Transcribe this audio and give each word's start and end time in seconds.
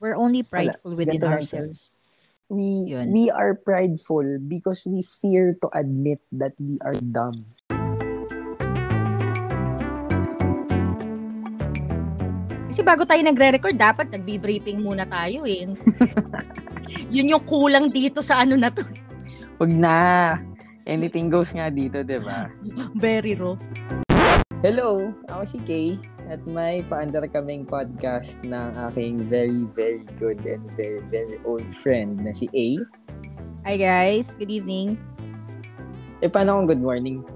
We're 0.00 0.16
only 0.16 0.40
prideful 0.40 0.96
within 0.96 1.20
Ganito 1.20 1.28
lang 1.28 1.44
ourselves. 1.44 1.92
We 2.48 2.88
Yun. 2.88 3.12
we 3.12 3.28
are 3.28 3.52
prideful 3.52 4.40
because 4.40 4.88
we 4.88 5.04
fear 5.04 5.52
to 5.60 5.68
admit 5.76 6.24
that 6.32 6.56
we 6.56 6.80
are 6.80 6.96
dumb. 6.96 7.44
Kasi 12.72 12.80
bago 12.80 13.04
tayo 13.04 13.20
nagre-record, 13.20 13.76
dapat 13.76 14.08
nagbi-briefing 14.08 14.80
muna 14.80 15.04
tayo 15.04 15.44
eh. 15.44 15.68
Yun 17.14 17.36
yung 17.36 17.44
kulang 17.44 17.92
dito 17.92 18.24
sa 18.24 18.40
ano 18.40 18.56
na 18.56 18.72
to. 18.72 18.80
Wag 19.60 19.68
na. 19.68 19.98
Anything 20.88 21.28
goes 21.28 21.52
nga 21.52 21.68
dito, 21.68 22.00
'di 22.00 22.24
ba? 22.24 22.48
Very 22.96 23.36
raw. 23.36 23.52
Hello, 24.64 25.12
ako 25.28 25.44
si 25.44 25.60
Kay 25.60 26.00
at 26.30 26.38
may 26.46 26.86
paandar 26.86 27.26
kaming 27.26 27.66
podcast 27.66 28.38
ng 28.46 28.70
aking 28.86 29.18
very, 29.26 29.66
very 29.74 30.06
good 30.14 30.38
and 30.46 30.62
very, 30.78 31.02
very 31.10 31.42
old 31.42 31.66
friend 31.74 32.22
na 32.22 32.30
si 32.30 32.46
A. 32.54 32.78
Hi 33.66 33.74
guys, 33.74 34.30
good 34.38 34.48
evening. 34.48 34.94
Eh, 36.22 36.30
paano 36.30 36.62
kung 36.62 36.68
good 36.70 36.84
morning? 36.86 37.26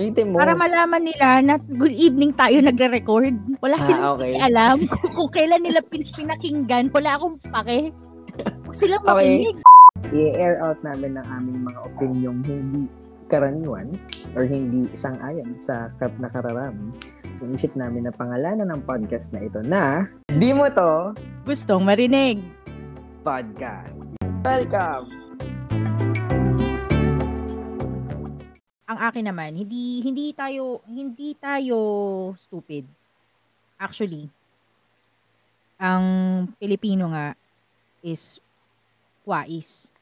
Ulitin 0.00 0.32
mo. 0.32 0.40
Para 0.40 0.56
malaman 0.56 1.04
nila 1.04 1.44
na 1.44 1.54
good 1.60 1.92
evening 1.92 2.32
tayo 2.32 2.64
nagre-record. 2.64 3.36
Wala 3.60 3.76
Ah, 3.76 3.84
silang 3.84 4.16
okay. 4.16 4.34
alam 4.40 4.76
kung, 4.90 5.12
kung 5.12 5.30
kailan 5.30 5.60
nila 5.60 5.80
pin- 5.84 6.08
pinakinggan. 6.16 6.88
Wala 6.92 7.20
akong 7.20 7.36
pake. 7.44 7.92
Huwag 8.64 8.76
silang 8.76 9.04
Okay. 9.04 9.44
makinig. 9.44 9.56
I-air 10.12 10.60
out 10.64 10.80
namin 10.80 11.16
ng 11.16 11.26
aming 11.28 11.60
mga 11.64 11.80
opinion 11.92 12.36
hindi 12.40 12.88
karaniwan 13.26 13.90
or 14.38 14.46
hindi 14.46 14.86
isang 14.94 15.18
ayon 15.18 15.58
sa 15.58 15.90
kap 15.98 16.14
nakararami. 16.22 16.94
Inisip 17.42 17.74
namin 17.74 18.06
na 18.06 18.14
pangalanan 18.14 18.70
ng 18.70 18.82
podcast 18.86 19.34
na 19.34 19.44
ito 19.44 19.60
na 19.66 20.06
Di 20.30 20.54
Mo 20.54 20.70
To 20.72 21.12
Gustong 21.42 21.82
marinig. 21.82 22.42
Podcast. 23.26 24.06
Welcome! 24.46 25.10
Ang 28.86 28.98
akin 29.02 29.26
naman, 29.26 29.58
hindi 29.58 29.98
hindi 30.06 30.30
tayo 30.30 30.78
hindi 30.86 31.34
tayo 31.34 31.78
stupid. 32.38 32.86
Actually, 33.76 34.30
ang 35.76 36.04
Pilipino 36.56 37.10
nga 37.10 37.34
is 38.06 38.38
wais. 39.26 39.95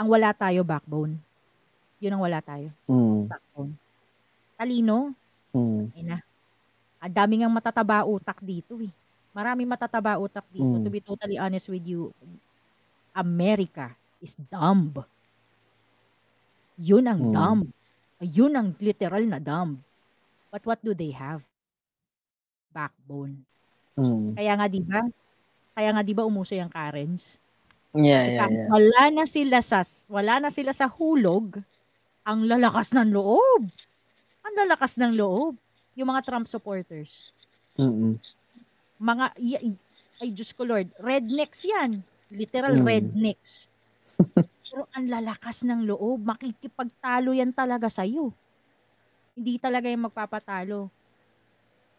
Ang 0.00 0.08
wala 0.08 0.32
tayo 0.32 0.64
backbone. 0.64 1.20
Yun 2.00 2.16
ang 2.16 2.24
wala 2.24 2.40
tayo. 2.40 2.72
Mm. 2.88 3.28
Backbone. 3.28 3.72
Talino, 4.56 5.12
Mm. 5.52 5.92
ay 5.92 6.02
na. 6.08 6.16
Ang 7.04 7.12
dami 7.12 7.34
ngang 7.44 7.52
matataba 7.52 8.08
utak 8.08 8.40
dito 8.40 8.80
eh. 8.80 8.88
Maraming 9.36 9.68
matataba 9.68 10.16
utak 10.16 10.48
dito. 10.48 10.80
Mm. 10.80 10.84
To 10.86 10.88
be 10.88 11.04
totally 11.04 11.36
honest 11.36 11.68
with 11.68 11.84
you, 11.84 12.08
America 13.12 13.92
is 14.24 14.32
dumb. 14.48 14.96
Yun 16.80 17.04
ang 17.04 17.20
Mm. 17.20 17.32
dumb. 17.36 17.62
Yun 18.24 18.52
ang 18.56 18.68
literal 18.80 19.24
na 19.28 19.36
dumb. 19.36 19.84
But 20.48 20.64
what 20.64 20.80
do 20.80 20.96
they 20.96 21.12
have? 21.12 21.44
Backbone. 22.72 23.44
Mm. 23.98 24.38
Kaya 24.38 24.52
nga 24.56 24.66
'di 24.70 24.80
ba? 24.86 25.00
Kaya 25.76 25.90
nga 25.94 26.02
'di 26.04 26.14
ba 26.16 26.24
umuso 26.26 26.54
yung 26.56 26.70
Karens? 26.72 27.38
Yeah, 27.90 28.22
Kasi 28.22 28.30
yeah, 28.38 28.46
yeah. 28.46 28.68
wala 28.70 29.02
na 29.10 29.24
sila 29.26 29.58
sa 29.66 29.82
wala 30.06 30.34
na 30.38 30.50
sila 30.54 30.70
sa 30.70 30.86
hulog, 30.86 31.58
ang 32.22 32.46
lalakas 32.46 32.94
ng 32.94 33.10
loob. 33.10 33.66
Ang 34.46 34.54
lalakas 34.54 34.94
ng 34.98 35.18
loob. 35.18 35.58
Yung 35.98 36.08
mga 36.10 36.22
Trump 36.22 36.46
supporters. 36.46 37.34
Mm-mm. 37.74 38.14
Mga 39.02 39.24
y- 39.42 39.74
ay 40.22 40.28
Diyos 40.30 40.54
ko 40.54 40.62
Lord, 40.68 40.92
rednecks 41.02 41.66
'yan. 41.66 41.98
Literal 42.30 42.78
Mm. 42.78 42.86
rednecks. 42.86 43.66
Pero 44.70 44.86
ang 44.94 45.10
lalakas 45.10 45.66
ng 45.66 45.82
loob, 45.90 46.22
makikipagtalo 46.22 47.34
yan 47.34 47.50
talaga 47.50 47.90
sa 47.90 48.06
iyo. 48.06 48.30
Hindi 49.34 49.58
talaga 49.58 49.90
yung 49.90 50.06
magpapatalo. 50.06 50.90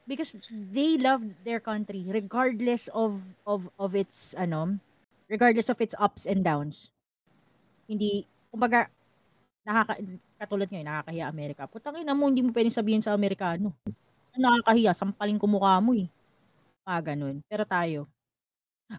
Because 0.07 0.35
they 0.73 0.97
love 0.97 1.21
their 1.45 1.61
country 1.61 2.03
regardless 2.09 2.89
of 2.91 3.21
of 3.45 3.69
of 3.77 3.93
its 3.93 4.33
ano, 4.33 4.79
regardless 5.31 5.71
of 5.71 5.79
its 5.79 5.95
ups 5.95 6.27
and 6.27 6.43
downs. 6.43 6.91
Hindi 7.87 8.27
kumbaga 8.51 8.91
nakaka 9.63 9.95
katulad 10.35 10.67
ngayon 10.67 10.87
nakakahiya 10.91 11.25
Amerika. 11.31 11.63
Putang 11.71 11.95
ina 12.03 12.11
mo, 12.11 12.27
hindi 12.27 12.43
mo 12.43 12.51
pwedeng 12.51 12.75
sabihin 12.75 12.99
sa 12.99 13.15
Amerikano. 13.15 13.71
Nakakahiya, 14.35 14.91
sampaling 14.91 15.39
ko 15.39 15.47
mukha 15.47 15.79
mo 15.79 15.95
eh. 15.95 16.11
Mga 16.83 17.15
ganun. 17.15 17.39
Pero 17.47 17.63
tayo, 17.63 17.99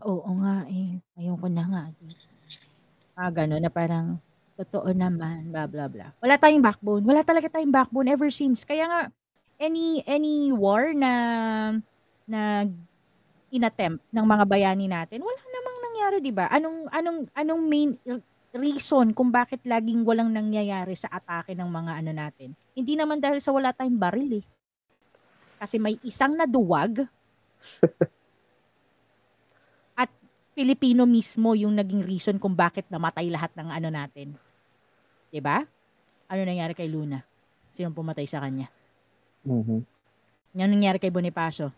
oo 0.00 0.30
nga 0.40 0.64
eh, 0.72 0.96
ayoko 1.20 1.46
na 1.52 1.64
nga. 1.68 1.84
Mga 3.20 3.30
ganun 3.44 3.60
na 3.60 3.72
parang, 3.72 4.06
totoo 4.56 4.88
naman, 4.92 5.50
blah 5.52 5.66
blah 5.68 5.88
blah. 5.88 6.10
Wala 6.22 6.36
tayong 6.40 6.64
backbone. 6.64 7.04
Wala 7.04 7.20
talaga 7.26 7.48
tayong 7.52 7.74
backbone 7.74 8.08
ever 8.08 8.30
since. 8.32 8.64
Kaya 8.64 8.88
nga, 8.88 9.00
any 9.60 10.00
any 10.06 10.52
war 10.54 10.94
na 10.94 11.12
na 12.24 12.64
inattempt 13.52 14.00
ng 14.14 14.26
mga 14.26 14.44
bayani 14.48 14.86
natin, 14.88 15.20
wala 15.20 15.42
namang 15.50 15.71
nangyari, 16.02 16.18
'di 16.18 16.34
ba? 16.34 16.50
Anong 16.50 16.90
anong 16.90 17.18
anong 17.30 17.62
main 17.62 17.94
reason 18.52 19.14
kung 19.14 19.30
bakit 19.30 19.62
laging 19.62 20.02
walang 20.02 20.34
nangyayari 20.34 20.98
sa 20.98 21.06
atake 21.14 21.54
ng 21.54 21.70
mga 21.70 21.92
ano 22.02 22.10
natin? 22.10 22.58
Hindi 22.74 22.98
naman 22.98 23.22
dahil 23.22 23.38
sa 23.38 23.54
wala 23.54 23.70
tayong 23.70 24.02
baril 24.02 24.42
eh. 24.42 24.44
Kasi 25.62 25.78
may 25.78 25.94
isang 26.02 26.34
naduwag 26.34 27.06
at 30.02 30.10
Pilipino 30.58 31.06
mismo 31.06 31.54
yung 31.54 31.78
naging 31.78 32.02
reason 32.02 32.42
kung 32.42 32.58
bakit 32.58 32.90
namatay 32.90 33.30
lahat 33.30 33.54
ng 33.54 33.70
ano 33.70 33.88
natin. 33.94 34.34
'Di 35.30 35.38
ba? 35.38 35.62
Ano 36.26 36.40
nangyari 36.42 36.74
kay 36.74 36.90
Luna? 36.90 37.22
Sinong 37.70 37.94
pumatay 37.94 38.26
sa 38.26 38.42
kanya? 38.42 38.66
Mhm. 39.46 39.86
Ano 40.58 40.66
nangyari 40.66 40.98
kay 40.98 41.14
Bonifacio? 41.14 41.70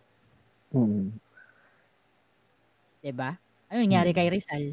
Mhm. 0.73 1.13
'di 3.05 3.13
ba? 3.13 3.37
Ano 3.71 3.79
nangyari 3.81 4.13
Mm. 4.13 4.17
kay 4.17 4.29
Rizal? 4.29 4.65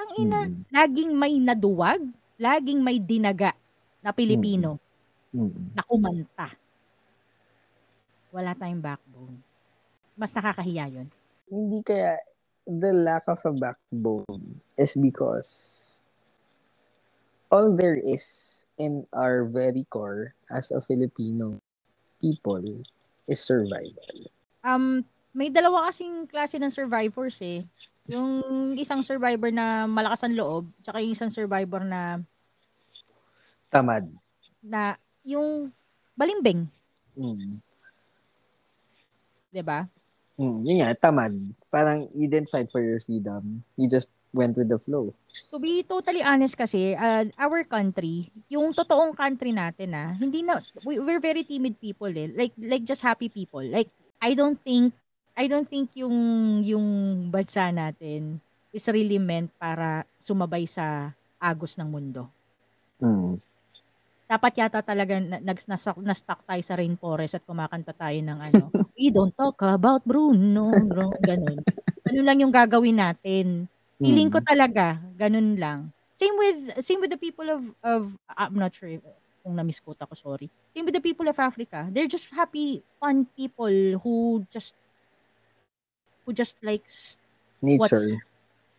Ang 0.00 0.10
ina, 0.16 0.40
Mhm. 0.48 0.60
laging 0.72 1.12
may 1.12 1.34
naduwag, 1.36 2.00
laging 2.40 2.80
may 2.80 2.96
dinaga 2.96 3.52
na 4.00 4.10
Pilipino 4.16 4.80
Mhm. 5.36 5.76
na 5.76 5.82
kumanta. 5.84 6.48
Wala 8.32 8.54
tayong 8.56 8.80
backbone. 8.80 9.42
Mas 10.16 10.32
nakakahiya 10.32 10.86
'yon. 10.88 11.08
Hindi 11.50 11.82
kaya 11.82 12.14
the 12.64 12.94
lack 12.94 13.26
of 13.26 13.42
a 13.42 13.52
backbone 13.52 14.62
is 14.78 14.94
because 14.94 15.50
all 17.50 17.74
there 17.74 17.98
is 17.98 18.22
in 18.78 19.02
our 19.10 19.42
very 19.42 19.82
core 19.90 20.38
as 20.54 20.70
a 20.70 20.78
Filipino 20.78 21.58
people 22.22 22.62
is 23.26 23.42
survival. 23.42 24.30
Um, 24.62 25.02
may 25.34 25.50
dalawa 25.50 25.90
kasing 25.90 26.30
klase 26.30 26.54
ng 26.62 26.70
survivors 26.70 27.42
eh. 27.42 27.66
Yung 28.10 28.30
isang 28.74 29.00
survivor 29.00 29.48
na 29.48 29.86
malakas 29.86 30.22
ang 30.22 30.34
loob, 30.34 30.64
tsaka 30.80 30.98
yung 30.98 31.14
isang 31.14 31.30
survivor 31.30 31.82
na 31.82 32.18
Tamad. 33.68 34.04
na 34.60 34.98
yung 35.22 35.70
balimbing, 36.12 36.66
Mm. 37.14 37.58
'di 39.50 39.62
ba? 39.62 39.86
Mm, 40.34 40.58
yun 40.64 40.76
nga, 40.80 40.90
tamad. 40.98 41.34
Parang 41.68 42.08
you 42.16 42.24
didn't 42.24 42.48
fight 42.48 42.66
for 42.66 42.80
your 42.80 42.96
freedom. 42.98 43.60
You 43.76 43.86
just 43.86 44.08
went 44.32 44.56
with 44.56 44.72
the 44.72 44.78
flow. 44.78 45.12
To 45.52 45.60
be 45.60 45.82
totally 45.84 46.22
honest 46.22 46.56
kasi, 46.56 46.96
uh, 46.96 47.28
our 47.36 47.60
country, 47.62 48.30
yung 48.48 48.72
totoong 48.72 49.12
country 49.12 49.52
natin 49.52 49.92
ah, 49.92 50.16
hindi 50.16 50.40
na 50.40 50.62
we, 50.82 50.96
we're 50.96 51.20
very 51.20 51.44
timid 51.44 51.76
people 51.76 52.08
eh. 52.08 52.30
Like 52.32 52.54
like 52.56 52.88
just 52.88 53.04
happy 53.04 53.28
people. 53.28 53.60
Like 53.60 53.90
I 54.18 54.32
don't 54.32 54.56
think 54.56 54.96
I 55.40 55.48
don't 55.48 55.64
think 55.64 55.96
yung 55.96 56.16
yung 56.60 56.86
bansa 57.32 57.72
natin 57.72 58.36
is 58.76 58.84
really 58.92 59.16
meant 59.16 59.48
para 59.56 60.04
sumabay 60.20 60.68
sa 60.68 61.10
agos 61.40 61.80
ng 61.80 61.88
mundo. 61.88 62.28
Mm. 63.00 63.40
Dapat 64.30 64.52
yata 64.62 64.78
talaga 64.84 65.18
na, 65.18 65.42
nags- 65.42 65.66
nasa, 65.66 65.90
na-stuck 65.98 66.44
tayo 66.46 66.62
sa 66.62 66.78
rainforest 66.78 67.34
at 67.40 67.44
kumakanta 67.48 67.90
tayo 67.96 68.14
ng 68.20 68.38
ano, 68.38 68.62
we 69.00 69.10
don't 69.10 69.34
talk 69.34 69.58
about 69.66 70.04
Bruno, 70.06 70.62
bro, 70.86 71.10
ganun. 71.18 71.58
Ano 72.06 72.20
lang 72.22 72.38
yung 72.38 72.54
gagawin 72.54 73.00
natin. 73.00 73.66
Feeling 73.98 74.30
ko 74.30 74.38
Mm. 74.38 74.46
talaga, 74.46 74.86
ganun 75.18 75.58
lang. 75.58 75.90
Same 76.14 76.36
with 76.36 76.58
same 76.84 77.00
with 77.00 77.10
the 77.10 77.18
people 77.18 77.48
of 77.48 77.64
of 77.80 78.12
I'm 78.36 78.54
not 78.54 78.76
sure 78.76 78.92
kung 79.40 79.56
na-misquote 79.56 79.98
ako, 80.04 80.14
sorry. 80.14 80.46
Same 80.76 80.84
with 80.84 80.94
the 80.94 81.02
people 81.02 81.24
of 81.26 81.40
Africa. 81.40 81.88
They're 81.88 82.06
just 82.12 82.28
happy, 82.30 82.84
fun 83.00 83.24
people 83.34 83.72
who 84.04 84.44
just 84.52 84.76
who 86.30 86.32
just 86.32 86.54
likes 86.62 87.18
Nature. 87.58 88.22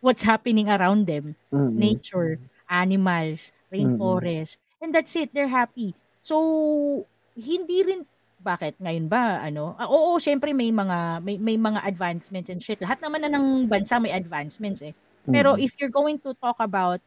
what's 0.00 0.24
happening 0.24 0.72
around 0.72 1.04
them. 1.04 1.36
Mm-mm. 1.52 1.76
Nature, 1.76 2.40
animals, 2.72 3.52
rainforest. 3.68 4.56
And 4.80 4.96
that's 4.96 5.12
it, 5.14 5.36
they're 5.36 5.52
happy. 5.52 5.92
So 6.24 7.04
hindi 7.36 7.84
rin 7.84 8.08
bakit 8.40 8.80
ngayon 8.80 9.06
ba 9.12 9.44
ano? 9.44 9.76
Ah, 9.76 9.86
oo, 9.86 10.16
siyempre 10.16 10.56
may 10.56 10.72
mga 10.72 11.20
may, 11.22 11.36
may 11.36 11.60
mga 11.60 11.84
advancements 11.84 12.48
and 12.48 12.58
shit. 12.64 12.80
Lahat 12.80 12.98
naman 13.04 13.22
na 13.22 13.30
ng 13.36 13.68
bansa 13.68 14.00
may 14.00 14.16
advancements 14.16 14.80
eh. 14.80 14.96
Pero 15.28 15.54
Mm. 15.54 15.62
if 15.62 15.76
you're 15.78 15.92
going 15.92 16.18
to 16.24 16.32
talk 16.40 16.56
about 16.58 16.98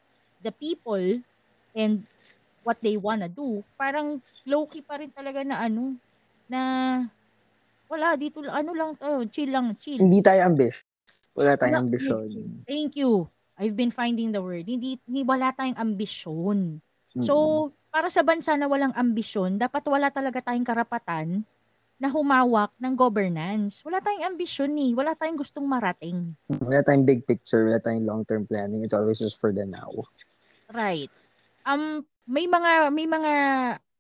the 0.45 0.53
people 0.53 1.01
and 1.75 2.06
what 2.63 2.77
they 2.86 2.95
wanna 2.95 3.27
do, 3.27 3.65
parang 3.75 4.21
low-key 4.48 4.86
pa 4.86 5.01
rin 5.01 5.12
talaga 5.12 5.41
na 5.44 5.65
ano, 5.68 5.98
na 6.48 6.62
wala 7.95 8.19
dito 8.19 8.44
ano 8.44 8.75
lang 8.75 8.92
tayo, 9.00 9.24
chill 9.31 9.56
lang, 9.56 9.80
chill. 9.80 10.03
Hindi 10.03 10.19
tayo 10.19 10.44
ambitious. 10.44 10.83
Wala 11.31 11.56
Wala, 11.56 11.59
tayong 11.59 11.75
hindi. 11.80 11.83
ambisyon. 11.95 12.27
Thank 12.68 13.00
you. 13.00 13.31
I've 13.56 13.75
been 13.75 13.92
finding 13.95 14.36
the 14.36 14.44
word. 14.44 14.68
Hindi, 14.68 15.00
hindi 15.07 15.24
wala 15.24 15.56
tayong 15.56 15.80
ambisyon. 15.80 16.83
Mm-mm. 17.15 17.24
So, 17.24 17.71
para 17.88 18.12
sa 18.12 18.19
bansa 18.27 18.59
na 18.59 18.68
walang 18.68 18.92
ambisyon, 18.92 19.56
dapat 19.56 19.88
wala 19.88 20.12
talaga 20.12 20.44
tayong 20.44 20.68
karapatan 20.68 21.47
na 21.95 22.12
humawak 22.12 22.75
ng 22.75 22.92
governance. 23.00 23.80
Wala 23.88 24.03
tayong 24.03 24.36
ambisyon 24.36 24.75
eh. 24.75 24.91
Wala 24.91 25.15
tayong 25.15 25.39
gustong 25.39 25.63
marating. 25.63 26.36
wala 26.51 26.83
tayong 26.83 27.07
big 27.07 27.24
picture, 27.24 27.63
wala 27.63 27.80
tayong 27.80 28.03
long-term 28.03 28.44
planning. 28.44 28.83
It's 28.83 28.91
always 28.91 29.24
just 29.24 29.39
for 29.39 29.56
the 29.56 29.63
now. 29.63 30.03
Right. 30.68 31.07
Um 31.63 32.03
may 32.27 32.51
mga 32.51 32.91
may 32.91 33.07
mga 33.07 33.33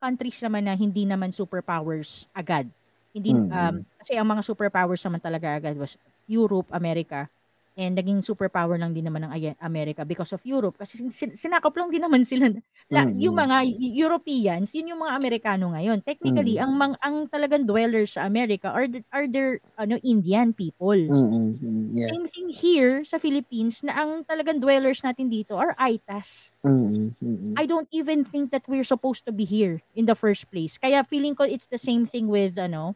countries 0.01 0.43
naman 0.43 0.67
na 0.67 0.75
hindi 0.75 1.07
naman 1.07 1.31
superpowers 1.31 2.27
agad. 2.35 2.67
Hindi 3.15 3.31
Mm. 3.31 3.47
um 3.47 3.75
kasi 3.95 4.19
ang 4.19 4.27
mga 4.27 4.43
superpowers 4.43 4.99
naman 5.07 5.23
talaga 5.23 5.55
agad 5.55 5.79
was 5.79 5.95
Europe, 6.27 6.67
America. 6.75 7.31
And 7.75 7.91
naging 7.91 8.23
superpower 8.23 8.79
lang 8.79 8.95
din 8.95 9.03
naman 9.03 9.27
ng 9.27 9.35
America 9.59 10.07
because 10.07 10.31
of 10.31 10.39
Europe 10.47 10.79
kasi 10.79 10.95
sin- 10.95 11.11
sin- 11.11 11.35
sinakop 11.35 11.75
lang 11.75 11.91
din 11.91 11.99
naman 12.07 12.23
sila 12.23 12.47
la, 12.87 13.03
Mm. 13.03 13.19
yung 13.19 13.35
mga 13.35 13.57
Europeans, 13.99 14.71
yun 14.71 14.95
yung 14.95 15.03
mga 15.03 15.11
Amerikano 15.11 15.75
ngayon. 15.75 15.99
Technically, 15.99 16.55
Mm. 16.55 16.63
ang 16.63 16.71
mang, 16.71 16.95
ang 17.03 17.27
talagang 17.27 17.67
dwellers 17.67 18.15
sa 18.15 18.23
America 18.23 18.71
are 18.71 18.87
are 19.11 19.27
their 19.27 19.59
ano 19.75 19.99
Indian 20.07 20.55
people. 20.55 20.95
Mm-mm. 20.95 21.59
Mm, 21.59 21.85
Yeah. 21.91 22.15
Same 22.15 22.25
thing 22.31 22.47
here 22.47 23.03
sa 23.03 23.19
Philippines 23.19 23.83
na 23.83 23.91
ang 23.91 24.23
talagang 24.23 24.63
dwellers 24.63 25.03
natin 25.03 25.27
dito 25.27 25.59
are 25.59 25.75
Aitas. 25.75 26.55
Mm-mm. 26.63 27.59
I 27.59 27.67
don't 27.67 27.91
even 27.91 28.23
think 28.23 28.55
that 28.55 28.63
we're 28.71 28.87
supposed 28.87 29.27
to 29.27 29.35
be 29.35 29.43
here 29.43 29.83
in 29.99 30.07
the 30.07 30.15
first 30.15 30.47
place. 30.47 30.79
Kaya 30.79 31.03
feeling 31.03 31.35
ko 31.35 31.43
it's 31.43 31.67
the 31.67 31.79
same 31.79 32.07
thing 32.07 32.31
with 32.31 32.55
ano 32.55 32.95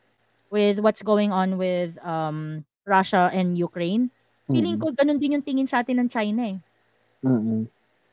with 0.50 0.82
what's 0.82 1.02
going 1.02 1.32
on 1.32 1.58
with 1.58 1.96
um 2.06 2.66
Russia 2.86 3.30
and 3.34 3.58
Ukraine. 3.58 4.10
Feeling 4.50 4.82
ko 4.82 4.90
ganun 4.90 5.22
din 5.22 5.38
yung 5.38 5.46
tingin 5.46 5.70
sa 5.70 5.86
atin 5.86 6.02
ng 6.02 6.10
China 6.10 6.42
eh. 6.42 6.58
Mm-mm. 7.22 7.70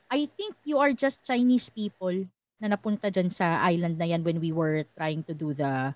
I 0.07 0.29
think 0.29 0.53
you 0.61 0.77
are 0.77 0.93
just 0.93 1.25
Chinese 1.25 1.65
people 1.67 2.13
na 2.61 2.69
napunta 2.69 3.09
dyan 3.09 3.33
sa 3.33 3.57
island 3.65 3.97
na 3.97 4.05
yan 4.05 4.21
when 4.21 4.37
we 4.37 4.53
were 4.53 4.85
trying 4.93 5.25
to 5.25 5.33
do 5.33 5.57
the 5.57 5.91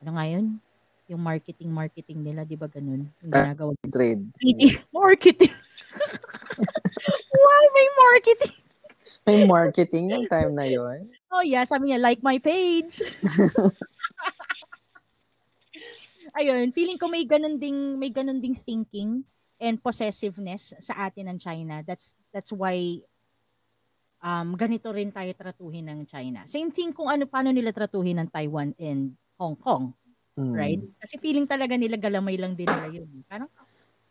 ano 0.00 0.10
nga 0.14 0.24
yun? 0.30 0.62
Yung 1.10 1.18
marketing 1.26 1.74
marketing 1.74 2.22
nila, 2.22 2.46
'di 2.46 2.54
ba 2.54 2.70
ganun? 2.70 3.10
Yung 3.26 3.32
Ah. 3.34 3.50
ginagawa 3.50 3.74
Trade. 3.90 4.22
marketing. 4.94 5.50
Why 7.34 7.62
may 7.74 7.88
marketing? 7.98 8.54
May 9.26 9.42
marketing 9.42 10.14
yung 10.14 10.30
time 10.30 10.54
na 10.54 10.70
yon. 10.70 11.10
Oh 11.34 11.42
yeah, 11.42 11.66
sabi 11.66 11.90
niya, 11.90 11.98
like 11.98 12.22
my 12.22 12.38
page. 12.38 13.02
Ayun, 16.36 16.70
feeling 16.70 16.98
ko 17.00 17.10
may 17.10 17.26
ganun 17.26 17.58
ding 17.58 17.98
may 17.98 18.10
ganun 18.10 18.38
ding 18.38 18.54
thinking 18.54 19.26
and 19.60 19.82
possessiveness 19.82 20.72
sa 20.78 21.10
atin 21.10 21.26
ng 21.34 21.38
China. 21.42 21.82
That's 21.82 22.14
that's 22.30 22.54
why 22.54 23.02
um 24.20 24.54
ganito 24.54 24.92
rin 24.92 25.10
tayo 25.10 25.32
tratuhin 25.34 25.88
ng 25.90 26.00
China. 26.06 26.44
Same 26.46 26.68
thing 26.70 26.92
kung 26.92 27.08
ano 27.08 27.24
paano 27.26 27.50
nila 27.50 27.72
tratuhin 27.72 28.20
ng 28.20 28.28
Taiwan 28.30 28.76
and 28.78 29.16
Hong 29.40 29.56
Kong, 29.56 29.96
Mm. 30.38 30.54
right? 30.56 30.82
Kasi 31.02 31.16
feeling 31.18 31.44
talaga 31.48 31.74
nila 31.76 31.96
galamay 31.98 32.36
lang 32.38 32.54
din 32.54 32.68
nila 32.68 32.88
yun. 32.88 33.10
Parang 33.26 33.48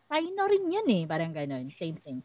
China 0.10 0.42
rin 0.50 0.66
yan 0.70 0.88
eh, 0.90 1.04
parang 1.06 1.32
ganun, 1.34 1.70
same 1.72 1.98
thing. 2.02 2.22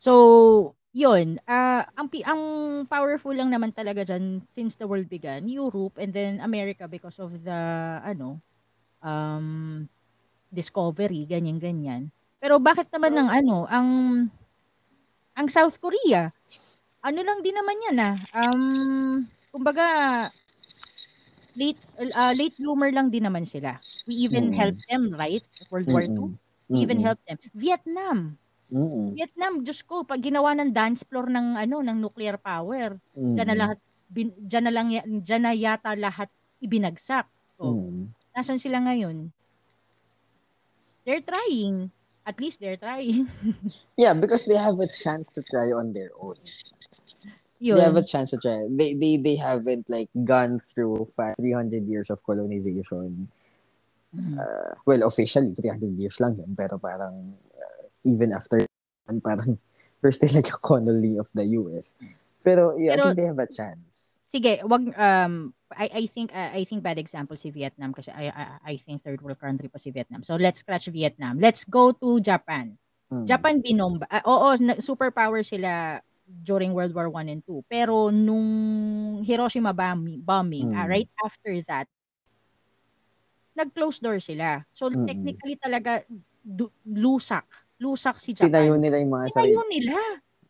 So, 0.00 0.74
yun, 0.96 1.38
ah 1.46 1.86
ang 1.96 2.08
ang 2.26 2.42
powerful 2.88 3.32
lang 3.36 3.52
naman 3.52 3.70
talaga 3.76 4.02
diyan 4.08 4.44
since 4.50 4.74
the 4.76 4.88
world 4.88 5.06
began, 5.08 5.46
Europe 5.48 5.96
and 6.00 6.10
then 6.12 6.40
America 6.42 6.88
because 6.88 7.16
of 7.22 7.32
the 7.44 7.60
ano 8.02 8.40
um 9.02 9.84
discovery 10.48 11.26
ganyan 11.26 11.58
ganyan. 11.58 12.02
Pero 12.42 12.58
bakit 12.58 12.90
naman 12.90 13.14
ng 13.14 13.28
ano 13.28 13.56
ang 13.66 13.88
ang 15.34 15.48
South 15.48 15.78
Korea? 15.78 16.30
Ano 17.02 17.20
lang 17.22 17.42
din 17.42 17.54
naman 17.56 17.76
yan 17.90 17.98
ah. 17.98 18.16
Um 18.34 19.26
kumbaga 19.52 19.84
late 21.54 21.80
uh, 22.00 22.32
late 22.32 22.56
bloomer 22.56 22.90
lang 22.92 23.12
din 23.12 23.28
naman 23.28 23.44
sila. 23.44 23.76
We 24.08 24.24
even 24.26 24.50
Mm. 24.50 24.56
helped 24.56 24.82
them, 24.88 25.02
right? 25.14 25.44
World 25.68 25.88
War 25.92 26.04
II. 26.04 26.32
Mm-mm. 26.32 26.72
We 26.72 26.76
even 26.82 26.98
helped 27.04 27.24
them. 27.28 27.38
Vietnam. 27.52 28.40
Mm-mm. 28.72 29.12
Vietnam, 29.12 29.60
Diyos 29.60 29.84
ko, 29.84 30.08
pag 30.08 30.24
ginawa 30.24 30.56
ng 30.56 30.72
dance 30.72 31.04
floor 31.04 31.28
ng 31.28 31.60
ano 31.60 31.84
ng 31.84 31.98
nuclear 32.00 32.40
power, 32.40 32.96
diyan 33.12 33.48
na 33.52 33.56
lahat 33.56 33.78
bin, 34.08 34.32
diyan 34.40 34.64
na 34.64 34.72
lang 34.72 34.88
ya- 34.88 35.04
diyan 35.04 35.42
na 35.44 35.52
yata 35.52 35.92
lahat 35.92 36.28
ibinagsak. 36.64 37.28
So, 37.60 37.76
Mm. 37.76 38.08
Nasan 38.36 38.58
sila 38.60 38.80
ngayon? 38.82 39.30
They're 41.04 41.22
trying. 41.24 41.90
At 42.22 42.38
least 42.38 42.60
they're 42.60 42.78
trying. 42.78 43.26
Yeah, 43.98 44.14
because 44.14 44.46
they 44.46 44.54
have 44.56 44.78
a 44.78 44.86
chance 44.86 45.28
to 45.34 45.42
try 45.42 45.74
on 45.74 45.92
their 45.92 46.10
own. 46.18 46.38
Yun. 47.58 47.76
They 47.78 47.82
have 47.86 47.98
a 47.98 48.02
chance 48.06 48.30
to 48.34 48.38
try. 48.38 48.66
They 48.70 48.94
they 48.94 49.18
they 49.18 49.36
haven't 49.38 49.86
like 49.90 50.10
gone 50.14 50.58
through 50.58 51.06
fa- 51.14 51.34
300 51.38 51.86
years 51.86 52.10
of 52.10 52.22
colonization. 52.26 53.30
Mhm. 54.14 54.34
Uh, 54.38 54.70
well, 54.86 55.06
officially 55.06 55.54
300 55.54 55.94
years 55.98 56.18
lang 56.20 56.36
yun, 56.38 56.52
pero 56.58 56.76
parang 56.78 57.34
uh, 57.54 57.82
even 58.02 58.30
after 58.34 58.62
parang 59.22 59.58
we're 60.02 60.10
still 60.14 60.30
like 60.34 60.50
a 60.50 60.58
colony 60.58 61.18
of 61.18 61.30
the 61.38 61.46
US. 61.58 61.94
Pero 62.42 62.74
yeah, 62.78 62.98
Pero- 62.98 62.98
at 62.98 63.04
least 63.14 63.18
they 63.18 63.28
have 63.30 63.38
a 63.42 63.46
chance. 63.50 64.18
Sige, 64.30 64.62
wag 64.66 64.90
um 64.98 65.54
I 65.74 66.02
I 66.02 66.04
think 66.06 66.30
uh, 66.30 66.50
I 66.52 66.64
think 66.64 66.82
bad 66.82 66.98
example 66.98 67.36
si 67.36 67.50
Vietnam 67.50 67.92
kasi 67.92 68.12
I, 68.12 68.28
I 68.28 68.44
I 68.72 68.74
think 68.76 69.02
third 69.02 69.20
world 69.20 69.40
country 69.40 69.66
pa 69.68 69.76
si 69.80 69.90
Vietnam. 69.90 70.22
So 70.22 70.36
let's 70.36 70.60
scratch 70.60 70.88
Vietnam. 70.92 71.38
Let's 71.40 71.64
go 71.64 71.92
to 71.96 72.20
Japan. 72.20 72.76
Mm. 73.12 73.24
Japan 73.28 73.54
binomba. 73.60 74.06
ah, 74.08 74.24
oo, 74.24 74.56
superpower 74.80 75.44
sila 75.44 76.00
during 76.24 76.72
World 76.72 76.96
War 76.96 77.12
1 77.12 77.28
and 77.28 77.42
2. 77.44 77.60
Pero 77.68 78.08
nung 78.08 78.46
Hiroshima 79.20 79.76
bombing, 79.76 80.24
bombing 80.24 80.72
ah, 80.72 80.88
Mm. 80.88 80.92
right 80.92 81.10
after 81.20 81.52
that, 81.68 81.86
nag-close 83.52 84.00
door 84.00 84.16
sila. 84.16 84.64
So 84.72 84.88
Mm-mm. 84.88 85.04
technically 85.04 85.60
talaga 85.60 86.08
du- 86.40 86.72
lusak. 86.88 87.44
Lusak 87.76 88.16
si 88.16 88.32
Japan. 88.32 88.48
Tinayo 88.64 88.80
nila 88.80 88.96
yung 89.02 89.12
mga 89.12 89.26
sarili. 89.28 89.52
Tinayo 89.52 89.62
nila. 89.68 89.96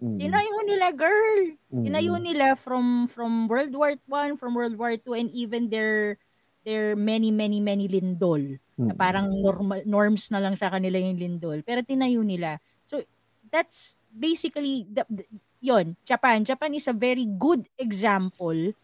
Mm. 0.02 0.18
Tinayo 0.18 0.56
nila, 0.66 0.88
girl. 0.90 1.40
Mm. 1.70 1.84
Tinayo 1.86 2.14
nila 2.18 2.46
from 2.58 3.06
from 3.06 3.46
World 3.46 3.70
War 3.70 3.94
1, 4.10 4.34
from 4.34 4.52
World 4.58 4.74
War 4.74 4.98
2 4.98 5.14
and 5.14 5.28
even 5.30 5.70
their 5.70 6.18
their 6.66 6.94
many 6.94 7.30
many 7.30 7.58
many 7.58 7.90
lindol 7.90 8.58
na 8.78 8.94
parang 8.94 9.30
normal 9.30 9.82
norms 9.86 10.30
na 10.30 10.38
lang 10.42 10.54
sa 10.54 10.70
kanila 10.70 10.98
yung 10.98 11.18
lindol 11.18 11.58
pero 11.62 11.82
tinayo 11.82 12.22
nila 12.22 12.58
so 12.86 13.02
that's 13.50 13.98
basically 14.14 14.86
the, 14.90 15.02
the, 15.10 15.26
yon 15.62 15.98
Japan 16.06 16.46
Japan 16.46 16.74
is 16.74 16.86
a 16.86 16.94
very 16.94 17.26
good 17.26 17.66
example 17.78 18.74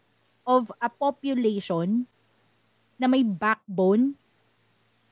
of 0.43 0.71
a 0.79 0.91
population 0.91 2.03
na 2.99 3.07
may 3.07 3.23
backbone 3.23 4.15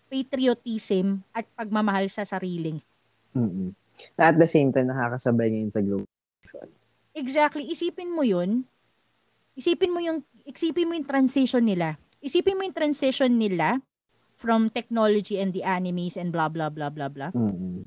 patriotism 0.07 1.23
at 1.35 1.47
pagmamahal 1.55 2.07
sa 2.11 2.23
sariling 2.27 2.79
Mm-mm. 3.31 3.71
Na 4.17 4.31
at 4.31 4.37
the 4.37 4.49
same 4.49 4.69
time, 4.69 4.89
nakakasabay 4.89 5.49
ngayon 5.49 5.73
sa 5.73 5.81
globe. 5.81 6.07
Exactly. 7.17 7.65
Isipin 7.65 8.13
mo 8.13 8.21
'yun. 8.21 8.65
Isipin 9.57 9.89
mo 9.89 9.97
yung 9.97 10.21
isipin 10.45 10.85
mo 10.85 10.93
yung 10.93 11.07
transition 11.09 11.65
nila. 11.65 11.97
Isipin 12.21 12.57
mo 12.57 12.61
yung 12.61 12.77
transition 12.77 13.33
nila 13.37 13.81
from 14.37 14.69
technology 14.69 15.41
and 15.41 15.49
the 15.49 15.65
animes 15.65 16.13
and 16.13 16.29
blah 16.29 16.45
blah 16.45 16.69
blah 16.69 16.93
blah 16.93 17.09
blah. 17.09 17.33
Mm-mm. 17.33 17.81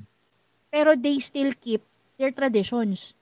Pero 0.71 0.99
they 0.99 1.23
still 1.23 1.55
keep 1.63 1.83
their 2.19 2.35
traditions. 2.35 3.15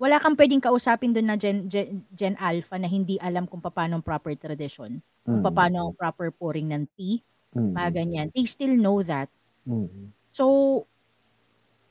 Wala 0.00 0.16
kang 0.16 0.32
pwedeng 0.32 0.64
kausapin 0.64 1.12
doon 1.12 1.28
na 1.28 1.36
Gen, 1.36 1.68
Gen, 1.68 2.00
Gen 2.16 2.32
Alpha 2.40 2.80
na 2.80 2.88
hindi 2.88 3.20
alam 3.20 3.44
kung 3.44 3.60
paano 3.60 4.00
ang 4.00 4.04
proper 4.04 4.32
tradition, 4.32 4.96
kung 5.28 5.44
Mm. 5.44 5.52
paano 5.52 5.76
ang 5.76 5.92
proper 5.92 6.32
pouring 6.32 6.72
ng 6.72 6.88
tea, 6.96 7.20
Mm. 7.52 7.76
mga 7.76 7.90
ganyan. 7.92 8.26
They 8.32 8.48
still 8.48 8.72
know 8.80 9.04
that. 9.04 9.28
Mm. 9.68 10.08
So, 10.32 10.88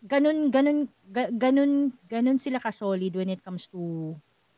ganun, 0.04 0.48
ganun, 0.50 0.88
ga- 1.08 1.32
ganun, 1.32 1.92
ganun 2.08 2.38
sila 2.40 2.60
ka-solid 2.60 3.12
when 3.16 3.30
it 3.30 3.42
comes 3.44 3.68
to 3.68 4.14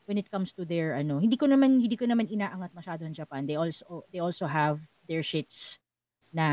when 0.10 0.18
it 0.18 0.28
comes 0.28 0.52
to 0.52 0.66
their 0.68 0.98
ano 0.98 1.22
hindi 1.22 1.38
ko 1.40 1.48
naman 1.48 1.80
hindi 1.80 1.96
ko 1.96 2.04
naman 2.04 2.28
inaangat 2.28 2.74
masyado 2.76 3.06
ang 3.06 3.16
Japan 3.16 3.46
they 3.48 3.56
also 3.56 4.04
they 4.12 4.20
also 4.20 4.44
have 4.44 4.82
their 5.08 5.24
shits 5.24 5.78
na 6.34 6.48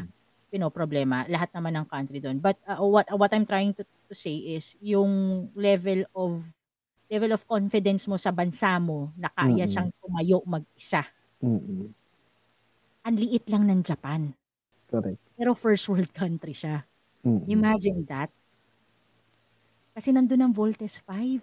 Mm. 0.00 0.08
you 0.48 0.58
know 0.62 0.72
problema 0.72 1.26
lahat 1.28 1.50
naman 1.52 1.76
ng 1.76 1.86
country 1.92 2.22
doon 2.22 2.40
but 2.40 2.56
uh, 2.64 2.80
what 2.80 3.04
what 3.12 3.28
I'm 3.34 3.44
trying 3.44 3.74
to, 3.76 3.84
to 3.84 4.14
say 4.16 4.56
is 4.56 4.78
yung 4.80 5.44
level 5.52 6.08
of 6.16 6.40
level 7.10 7.36
of 7.36 7.44
confidence 7.44 8.08
mo 8.08 8.16
sa 8.16 8.32
bansa 8.32 8.80
mo 8.80 9.12
na 9.18 9.28
kaya 9.34 9.66
Mm-mm. 9.66 9.68
siyang 9.68 9.90
tumayo 10.00 10.38
mag-isa 10.48 11.04
Mm-mm. 11.42 11.92
Ang 13.02 13.16
liit 13.18 13.50
lang 13.50 13.66
ng 13.66 13.82
Japan. 13.82 14.30
Correct. 14.86 15.18
Pero 15.34 15.58
first 15.58 15.90
world 15.90 16.14
country 16.14 16.54
siya. 16.54 16.86
Mm-mm. 17.22 17.46
Imagine 17.46 18.02
that. 18.10 18.30
Kasi 19.94 20.10
nandun 20.10 20.42
ang 20.42 20.54
Voltes 20.54 20.98
5. 21.04 21.42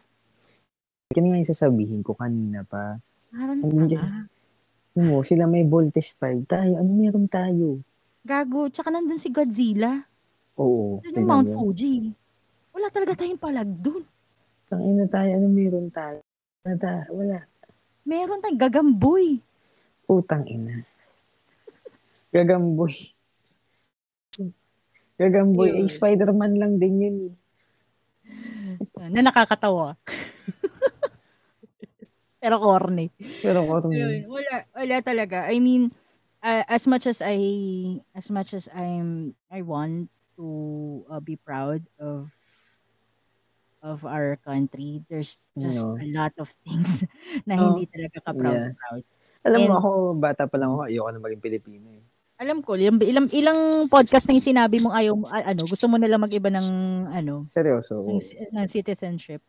Yan 1.15 1.25
nga 1.25 1.39
yung 1.41 1.51
sasabihin 1.51 2.01
ko 2.03 2.13
kanina 2.13 2.65
pa. 2.67 3.00
Parang. 3.31 3.62
Ano 3.63 5.01
mo, 5.05 5.21
sila 5.24 5.45
may 5.48 5.63
Voltes 5.63 6.17
5. 6.17 6.50
Tayo, 6.50 6.77
ano 6.81 6.89
meron 6.91 7.29
tayo? 7.29 7.79
Gago. 8.25 8.67
Tsaka 8.67 8.91
nandun 8.91 9.21
si 9.21 9.31
Godzilla. 9.31 10.03
Oo. 10.59 11.00
Doon 11.00 11.15
yung 11.15 11.29
Mount. 11.29 11.50
Fuji. 11.55 12.12
Wala 12.75 12.91
talaga 12.91 13.15
tayong 13.15 13.39
palag 13.39 13.69
dun. 13.69 14.03
Tangina 14.67 15.07
tayo, 15.07 15.29
ano 15.33 15.48
meron 15.50 15.88
tayo? 15.89 16.19
Wala, 16.62 16.75
ta- 16.75 17.09
wala. 17.09 17.38
Meron 18.03 18.41
tayong 18.43 18.62
gagamboy. 18.62 19.39
Putang 20.03 20.45
ina. 20.50 20.83
Gagamboy. 22.29 22.93
Gagamboy. 25.20 25.76
Yun. 25.76 25.84
Eh, 25.84 25.92
Spider-Man 25.92 26.54
lang 26.56 26.74
din 26.80 26.96
yun. 26.98 27.18
eh. 27.28 27.34
Na 29.12 29.20
nakakatawa. 29.22 30.00
Pero 32.40 32.56
corny. 32.56 33.12
Pero 33.44 33.68
ko 33.68 33.84
Yun, 33.92 34.32
wala 34.32 34.64
wala 34.72 34.96
talaga. 35.04 35.52
I 35.52 35.60
mean, 35.60 35.92
uh, 36.40 36.64
as 36.72 36.88
much 36.88 37.04
as 37.04 37.20
I 37.20 37.36
as 38.16 38.32
much 38.32 38.56
as 38.56 38.72
I'm 38.72 39.36
I 39.52 39.60
want 39.60 40.08
to 40.40 40.48
uh, 41.12 41.20
be 41.20 41.36
proud 41.36 41.84
of 42.00 42.32
of 43.84 44.08
our 44.08 44.40
country, 44.40 45.04
there's 45.12 45.36
just 45.56 45.84
No. 45.84 46.00
a 46.00 46.08
lot 46.16 46.32
of 46.40 46.48
things 46.64 47.04
na 47.48 47.60
Oh, 47.60 47.76
hindi 47.76 47.92
talaga 47.92 48.24
ka-proud 48.24 48.56
yeah. 48.56 48.72
proud. 48.76 49.04
Alam 49.44 49.60
mo 49.60 49.68
And- 49.68 49.76
ako, 49.76 49.90
bata 50.16 50.44
pa 50.48 50.56
lang 50.56 50.72
ako, 50.72 50.88
ayoko 50.88 51.12
na 51.12 51.20
maging 51.20 51.44
Pilipino 51.44 51.88
eh. 51.92 52.04
Alam 52.39 52.63
ko, 52.63 52.79
ilang, 52.79 53.03
ilang, 53.03 53.27
ilang 53.36 53.60
podcast 53.91 54.24
na 54.31 54.39
yung 54.39 54.48
sinabi 54.48 54.79
mong 54.79 54.96
ayaw, 54.96 55.13
mo- 55.13 55.27
ano, 55.27 55.62
gusto 55.67 55.86
mo 55.91 56.00
nila 56.00 56.15
mag-iba 56.15 56.48
ng, 56.48 56.67
ano, 57.12 57.43
Seryoso. 57.51 58.00
ng, 58.08 58.24
ng 58.55 58.67
citizenship. 58.72 59.43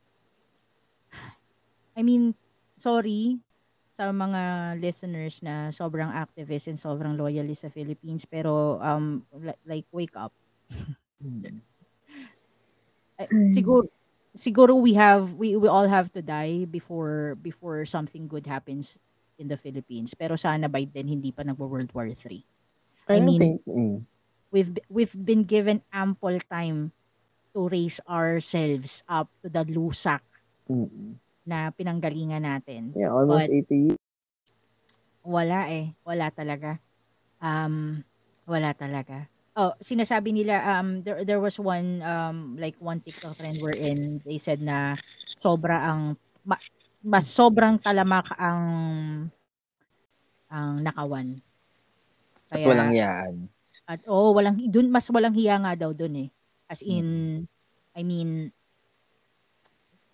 I 1.95 2.03
mean, 2.03 2.35
sorry 2.75 3.39
sa 4.01 4.09
mga 4.17 4.41
listeners 4.81 5.45
na 5.45 5.69
sobrang 5.69 6.09
activist 6.09 6.73
and 6.73 6.81
sobrang 6.81 7.21
loyalist 7.21 7.69
sa 7.69 7.71
Philippines, 7.71 8.25
pero 8.25 8.81
um 8.81 9.21
li- 9.37 9.63
like 9.69 9.85
wake 9.93 10.17
up. 10.17 10.33
Mm. 11.21 11.61
Eh, 13.21 13.29
siguro 13.53 13.85
siguro 14.33 14.73
we 14.81 14.97
have 14.97 15.37
we 15.37 15.53
we 15.53 15.69
all 15.69 15.85
have 15.85 16.09
to 16.09 16.25
die 16.25 16.65
before 16.65 17.37
before 17.45 17.85
something 17.85 18.25
good 18.25 18.49
happens 18.49 18.97
in 19.37 19.45
the 19.45 19.61
Philippines. 19.61 20.17
Pero 20.17 20.41
sana 20.41 20.73
by 20.73 20.89
then 20.89 21.05
hindi 21.05 21.29
pa 21.29 21.45
nagwo-World 21.45 21.93
War 21.93 22.09
3. 22.09 22.41
I, 23.09 23.17
I 23.17 23.21
mean- 23.21 23.41
think, 23.41 23.57
mm, 23.65 23.97
We've 24.51 24.75
we've 24.91 25.15
been 25.15 25.47
given 25.47 25.79
ample 25.95 26.35
time 26.51 26.91
to 27.55 27.71
raise 27.71 28.03
ourselves 28.03 29.07
up 29.07 29.31
to 29.43 29.47
the 29.47 29.63
lusak 29.63 30.27
mm. 30.67 31.15
na 31.47 31.71
pinanggalingan 31.71 32.43
natin. 32.43 32.91
yeah, 32.99 33.15
almost 33.15 33.47
80 33.47 33.95
years. 33.95 34.03
Wala 35.23 35.71
eh. 35.71 35.95
Wala 36.03 36.35
talaga. 36.35 36.83
Um, 37.39 38.03
wala 38.43 38.75
talaga. 38.75 39.31
Oh, 39.55 39.75
sinasabi 39.83 40.31
nila 40.31 40.63
um 40.79 41.03
there 41.03 41.27
there 41.27 41.43
was 41.43 41.59
one 41.59 42.01
um 42.07 42.55
like 42.57 42.79
one 42.79 43.03
TikTok 43.03 43.35
trend 43.35 43.59
wherein 43.59 44.23
they 44.23 44.39
said 44.39 44.63
na 44.63 44.95
sobra 45.43 45.91
ang 45.91 46.15
ma, 46.47 46.57
mas 47.03 47.27
sobrang 47.29 47.77
talamak 47.83 48.31
ang 48.39 48.63
ang 50.51 50.83
nakawan. 50.83 51.39
At 52.51 52.61
walang 52.67 52.93
yaan. 52.93 53.35
At 53.87 54.01
oh, 54.11 54.35
walang 54.35 54.59
dun 54.71 54.91
mas 54.91 55.07
walang 55.11 55.35
hiya 55.35 55.59
nga 55.63 55.79
daw 55.79 55.95
dun 55.95 56.27
eh. 56.27 56.29
As 56.67 56.83
in 56.83 57.43
I 57.95 58.03
mean 58.03 58.51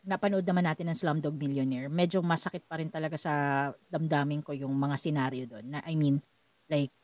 napanood 0.07 0.47
naman 0.47 0.65
natin 0.71 0.87
ng 0.87 0.97
Slumdog 0.97 1.35
Millionaire. 1.35 1.91
Medyo 1.91 2.23
masakit 2.23 2.63
pa 2.63 2.79
rin 2.79 2.93
talaga 2.93 3.19
sa 3.19 3.33
damdamin 3.91 4.39
ko 4.45 4.55
yung 4.55 4.71
mga 4.71 4.97
senaryo 4.97 5.45
doon. 5.51 5.67
Na 5.67 5.83
I 5.83 5.99
mean 5.99 6.23
like 6.71 6.95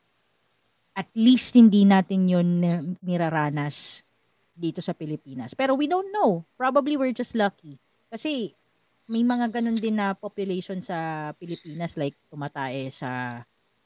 at 0.92 1.08
least 1.16 1.56
hindi 1.56 1.88
natin 1.88 2.28
yun 2.28 2.60
na- 2.60 2.84
niraranas 3.00 4.04
dito 4.52 4.84
sa 4.84 4.92
Pilipinas. 4.92 5.56
Pero 5.56 5.74
we 5.74 5.88
don't 5.88 6.12
know. 6.12 6.44
Probably 6.54 7.00
we're 7.00 7.16
just 7.16 7.32
lucky. 7.34 7.80
Kasi 8.12 8.52
may 9.10 9.24
mga 9.26 9.50
ganun 9.50 9.80
din 9.80 9.98
na 9.98 10.14
population 10.14 10.78
sa 10.84 11.30
Pilipinas 11.34 11.98
like 11.98 12.14
tumatae 12.30 12.92
sa 12.92 13.42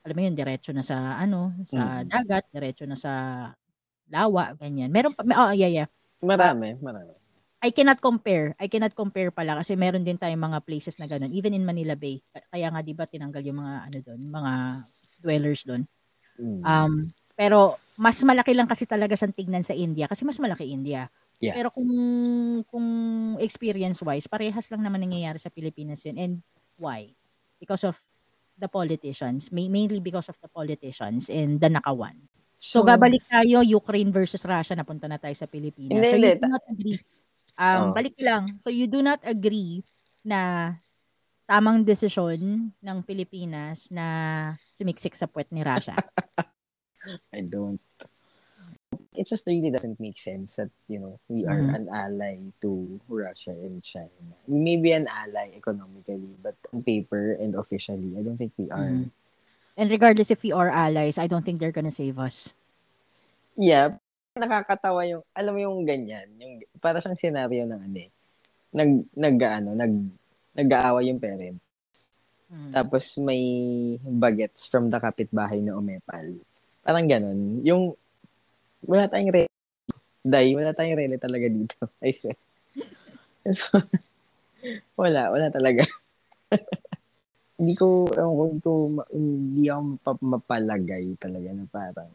alam 0.07 0.15
mo 0.15 0.23
yun, 0.23 0.39
diretso 0.39 0.71
na 0.71 0.87
sa 0.87 1.19
ano, 1.19 1.51
sa 1.67 2.07
Mm. 2.07 2.07
dagat, 2.07 2.45
diretso 2.55 2.87
na 2.87 2.95
sa 2.95 3.13
lawa, 4.07 4.55
ganyan. 4.55 4.95
Meron 4.95 5.19
pa, 5.19 5.27
oh, 5.27 5.51
yeah, 5.51 5.67
yeah. 5.67 5.89
Marami, 6.23 6.79
marami. 6.79 7.11
I 7.67 7.75
cannot 7.75 7.99
compare. 7.99 8.55
I 8.63 8.71
cannot 8.71 8.95
compare 8.95 9.35
pala 9.35 9.59
kasi 9.59 9.75
meron 9.75 10.07
din 10.07 10.15
tayong 10.15 10.39
mga 10.39 10.63
places 10.63 10.95
na 11.03 11.11
ganun. 11.11 11.35
Even 11.35 11.51
in 11.51 11.67
Manila 11.67 11.99
Bay. 11.99 12.23
Kaya 12.53 12.71
nga 12.71 12.79
'di 12.85 12.95
ba 12.95 13.11
tinanggal 13.11 13.43
yung 13.43 13.59
mga 13.59 13.75
ano 13.91 13.99
doon, 14.07 14.21
mga 14.31 14.53
dwellers 15.19 15.63
doon. 15.67 15.83
Mm. 16.39 16.63
Um 16.63 16.93
pero 17.35 17.75
mas 17.99 18.21
malaki 18.23 18.53
lang 18.55 18.69
kasi 18.69 18.87
talaga 18.87 19.19
siyang 19.19 19.35
tignan 19.35 19.65
sa 19.67 19.75
India 19.75 20.07
kasi 20.07 20.23
mas 20.23 20.39
malaki 20.39 20.69
India. 20.69 21.11
Yeah. 21.43 21.59
Pero 21.59 21.75
kung 21.75 21.91
kung 22.71 22.87
experience 23.43 23.99
wise, 24.05 24.31
parehas 24.31 24.71
lang 24.71 24.85
naman 24.85 25.03
nangyayari 25.03 25.41
sa 25.43 25.51
Pilipinas 25.51 26.05
'yun. 26.07 26.17
And 26.21 26.35
why? 26.79 27.17
Because 27.59 27.83
of 27.83 27.97
the 28.57 28.69
politicians, 28.69 29.53
may, 29.53 29.69
mainly 29.69 30.01
because 30.01 30.29
of 30.29 30.37
the 30.41 30.49
politicians 30.49 31.29
and 31.29 31.61
the 31.61 31.69
nakawan. 31.69 32.17
So, 32.57 32.81
gabalik 32.83 33.23
tayo, 33.29 33.61
Ukraine 33.63 34.09
versus 34.11 34.43
Russia, 34.43 34.73
napunta 34.73 35.07
na 35.07 35.21
tayo 35.21 35.37
sa 35.37 35.45
Pilipinas. 35.45 36.01
Hindi, 36.01 36.09
so, 36.09 36.17
hindi. 36.17 36.29
you 36.33 36.41
do 36.41 36.51
not 36.51 36.65
agree. 36.67 36.99
Um, 37.57 37.81
Oh. 37.89 37.93
Balik 37.97 38.17
lang. 38.21 38.43
So, 38.61 38.69
you 38.69 38.85
do 38.89 39.01
not 39.01 39.21
agree 39.25 39.81
na 40.25 40.73
tamang 41.47 41.87
desisyon 41.87 42.37
ng 42.75 42.99
Pilipinas 43.07 43.87
na 43.89 44.07
sumiksik 44.77 45.15
sa 45.15 45.31
puwet 45.31 45.49
ni 45.55 45.63
Russia. 45.63 45.95
I 47.37 47.47
don't. 47.47 47.79
It 49.17 49.27
just 49.27 49.49
really 49.49 49.73
doesn't 49.73 49.97
make 49.97 50.21
sense 50.21 50.61
that, 50.61 50.69
you 50.93 51.01
know, 51.01 51.17
we 51.33 51.49
are 51.49 51.57
Mhm. 51.57 51.73
an 51.73 51.85
ally 51.89 52.37
to 52.61 53.01
Russia 53.09 53.57
and 53.57 53.81
China. 53.81 54.37
Maybe 54.45 54.93
an 54.93 55.09
ally 55.09 55.57
economically, 55.57 56.37
but 56.45 56.55
on 56.71 56.85
paper 56.85 57.33
and 57.41 57.57
officially, 57.57 58.13
I 58.13 58.21
don't 58.21 58.37
think 58.37 58.53
we 58.61 58.69
are. 58.69 58.93
Mhm. 58.93 59.11
And 59.77 59.89
regardless 59.89 60.29
if 60.29 60.45
we 60.45 60.53
are 60.53 60.69
allies, 60.69 61.17
I 61.17 61.29
don't 61.29 61.45
think 61.45 61.61
they're 61.61 61.75
gonna 61.75 61.93
save 61.93 62.21
us. 62.21 62.53
Yeah, 63.57 63.97
nakakatawa 64.37 65.09
yung, 65.09 65.25
alam 65.33 65.53
mo 65.57 65.61
yung 65.65 65.79
ganyan, 65.89 66.29
yung, 66.37 66.61
para 66.77 67.01
siyang 67.01 67.17
senaryo 67.17 67.65
ng 67.65 67.81
ano 67.81 67.97
eh, 67.97 68.13
nag, 68.77 68.91
nag, 69.17 69.37
ano, 69.41 69.73
nag, 69.73 69.95
nag-aaway 70.53 71.09
yung 71.09 71.21
parent. 71.21 71.61
Mm. 72.53 72.73
Tapos 72.73 73.17
may 73.19 73.43
bagets 74.01 74.69
from 74.69 74.93
the 74.93 75.01
kapitbahay 75.01 75.61
na 75.65 75.75
umepal. 75.75 76.37
Parang 76.85 77.09
ganun. 77.09 77.65
Yung, 77.65 77.97
wala 78.85 79.09
tayong 79.09 79.33
rele. 79.33 79.53
Day, 80.27 80.53
wala 80.53 80.75
tayong 80.75 80.99
rele 80.99 81.17
talaga 81.17 81.47
dito. 81.49 81.89
I 82.03 82.13
swear. 82.13 82.37
So, 83.47 83.79
wala, 84.99 85.31
wala 85.31 85.55
talaga. 85.55 85.87
hindi 87.63 87.79
ko, 87.79 88.11
ewan 88.11 88.59
ko, 88.59 88.91
hindi 89.15 89.71
ako 89.71 89.83
mapa- 89.95 90.27
mapalagay 90.35 91.15
talaga 91.15 91.49
na 91.55 91.65
parang 91.71 92.11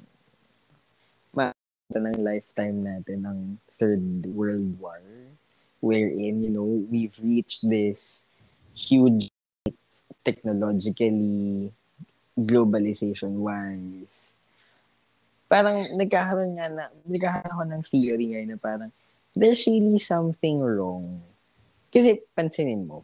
ma 1.31 1.55
ng 1.91 2.19
lifetime 2.19 2.83
natin 2.83 3.23
ng 3.23 3.39
third 3.71 4.27
world 4.35 4.75
war 4.79 4.99
wherein, 5.79 6.43
you 6.43 6.51
know, 6.51 6.67
we've 6.91 7.15
reached 7.23 7.63
this 7.63 8.27
huge 8.75 9.31
technologically 10.23 11.71
globalization 12.37 13.43
wise 13.43 14.35
parang 15.51 15.83
nagkakaroon 15.99 16.55
nga 16.55 16.67
na 16.71 16.83
nagkakaroon 17.03 17.51
ako 17.51 17.63
ng 17.67 17.83
theory 17.83 18.25
ngayon 18.31 18.55
na 18.55 18.59
parang 18.59 18.87
there's 19.35 19.67
really 19.67 19.99
something 19.99 20.63
wrong 20.63 21.03
kasi 21.91 22.23
pansinin 22.31 22.87
mo 22.87 23.03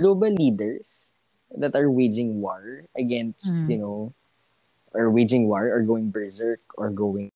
global 0.00 0.32
leaders 0.32 1.12
that 1.54 1.76
are 1.76 1.86
waging 1.92 2.40
war 2.40 2.82
against 2.96 3.52
Mm. 3.54 3.68
you 3.70 3.78
know 3.78 3.98
or 4.96 5.10
waging 5.10 5.46
war 5.46 5.70
or 5.70 5.84
going 5.84 6.08
berserk 6.10 6.62
or 6.74 6.90
going 6.90 7.30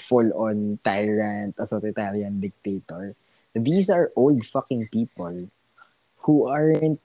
full 0.00 0.32
on 0.34 0.80
tyrant 0.82 1.54
authoritarian 1.60 2.40
dictator 2.40 3.12
these 3.52 3.92
are 3.92 4.08
old 4.16 4.40
fucking 4.48 4.82
people 4.88 5.46
who 6.24 6.48
aren't 6.48 6.98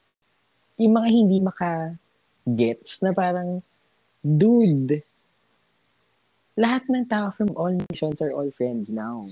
yung 0.79 0.93
mga 0.95 1.09
hindi 1.11 1.37
maka 1.43 1.99
gets 2.47 3.03
na 3.03 3.11
parang 3.11 3.59
dude. 4.25 5.05
Lahat 6.57 6.89
ng 6.89 7.05
tao 7.05 7.29
from 7.29 7.53
all 7.53 7.77
nations 7.93 8.17
are 8.25 8.33
all 8.33 8.49
friends 8.49 8.89
now. 8.89 9.29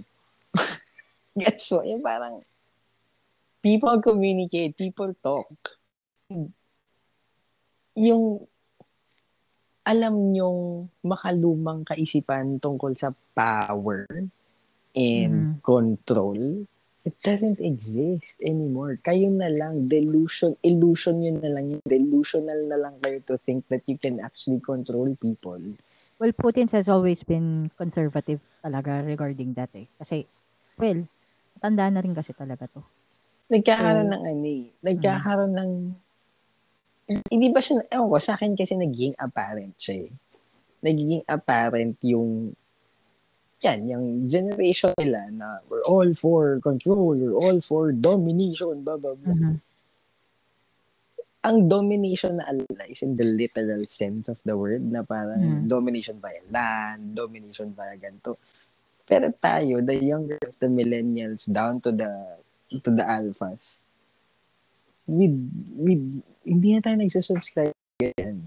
Gets 1.34 1.74
mo 1.74 1.82
yung 1.82 2.06
parang 2.06 2.38
people 3.64 3.98
communicate 4.06 4.78
people 4.78 5.10
talk. 5.18 5.50
Yung 7.98 8.46
alam 9.84 10.32
nyong 10.32 10.88
makalumang 11.04 11.84
kaisipan 11.84 12.62
tungkol 12.62 12.94
sa 12.96 13.12
power 13.36 14.08
and 14.94 15.58
Mhm. 15.58 15.60
control, 15.60 16.70
it 17.04 17.16
doesn't 17.20 17.60
exist 17.60 18.40
anymore. 18.40 18.96
Kayo 19.04 19.28
na 19.28 19.52
lang, 19.52 19.92
delusion, 19.92 20.56
illusion 20.64 21.20
yun 21.20 21.44
na 21.44 21.52
lang, 21.52 21.66
yun. 21.76 21.84
delusional 21.84 22.60
na 22.68 22.80
lang 22.80 22.96
kayo 23.04 23.20
to 23.28 23.36
think 23.44 23.68
that 23.68 23.84
you 23.88 24.00
can 24.00 24.24
actually 24.24 24.64
control 24.64 25.12
people. 25.20 25.60
Well, 26.16 26.32
Putin 26.32 26.72
has 26.72 26.88
always 26.88 27.20
been 27.24 27.68
conservative 27.76 28.40
talaga 28.64 29.04
regarding 29.04 29.52
that 29.60 29.76
eh. 29.76 29.92
Kasi, 30.00 30.24
well, 30.80 31.04
tanda 31.60 31.92
na 31.92 32.00
rin 32.00 32.16
kasi 32.16 32.32
talaga 32.32 32.72
to. 32.72 32.80
Nagkakaroon 33.52 34.08
So, 34.08 34.14
ng 34.16 34.24
ano 34.24 34.46
eh, 34.48 34.66
nagkakaroon 34.80 35.54
ng, 35.60 35.72
hindi 37.28 37.48
ba 37.52 37.60
siya, 37.60 37.84
ewan 37.92 38.08
ko, 38.08 38.18
sa 38.24 38.40
akin 38.40 38.56
kasi 38.56 38.80
naging 38.80 39.20
apparent 39.20 39.76
siya 39.76 40.08
eh. 40.08 40.12
Nagiging 40.80 41.28
apparent 41.28 42.00
yung, 42.08 42.56
yan, 43.64 43.88
yung 43.88 44.06
generation 44.28 44.92
nila 45.00 45.32
na 45.32 45.48
we're 45.72 45.84
all 45.88 46.12
for 46.14 46.60
control, 46.60 47.16
we're 47.16 47.34
all 47.40 47.60
for 47.64 47.96
domination, 47.96 48.84
blah, 48.84 49.00
blah, 49.00 49.16
blah. 49.16 49.34
Mhm. 49.34 49.56
Ang 51.44 51.58
domination 51.68 52.40
na 52.40 52.48
alala 52.48 52.84
is 52.88 53.04
in 53.04 53.20
the 53.20 53.28
literal 53.28 53.84
sense 53.84 54.32
of 54.32 54.40
the 54.48 54.56
word 54.56 54.84
na 54.84 55.04
parang 55.04 55.64
Mhm. 55.64 55.68
domination 55.68 56.20
via 56.20 56.40
land, 56.52 57.16
domination 57.16 57.72
via 57.76 57.96
ganito. 57.96 58.40
Pero 59.04 59.28
tayo, 59.36 59.84
the 59.84 60.00
youngers, 60.00 60.56
the 60.60 60.72
millennials, 60.72 61.48
down 61.48 61.84
to 61.84 61.92
the 61.92 62.40
to 62.80 62.90
the 62.90 63.04
alphas, 63.04 63.84
we, 65.04 65.28
we, 65.76 66.24
hindi 66.48 66.68
na 66.74 66.80
tayo 66.80 66.96
nagsusubscribe 66.96 67.76
yan. 68.00 68.40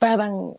Parang, 0.00 0.56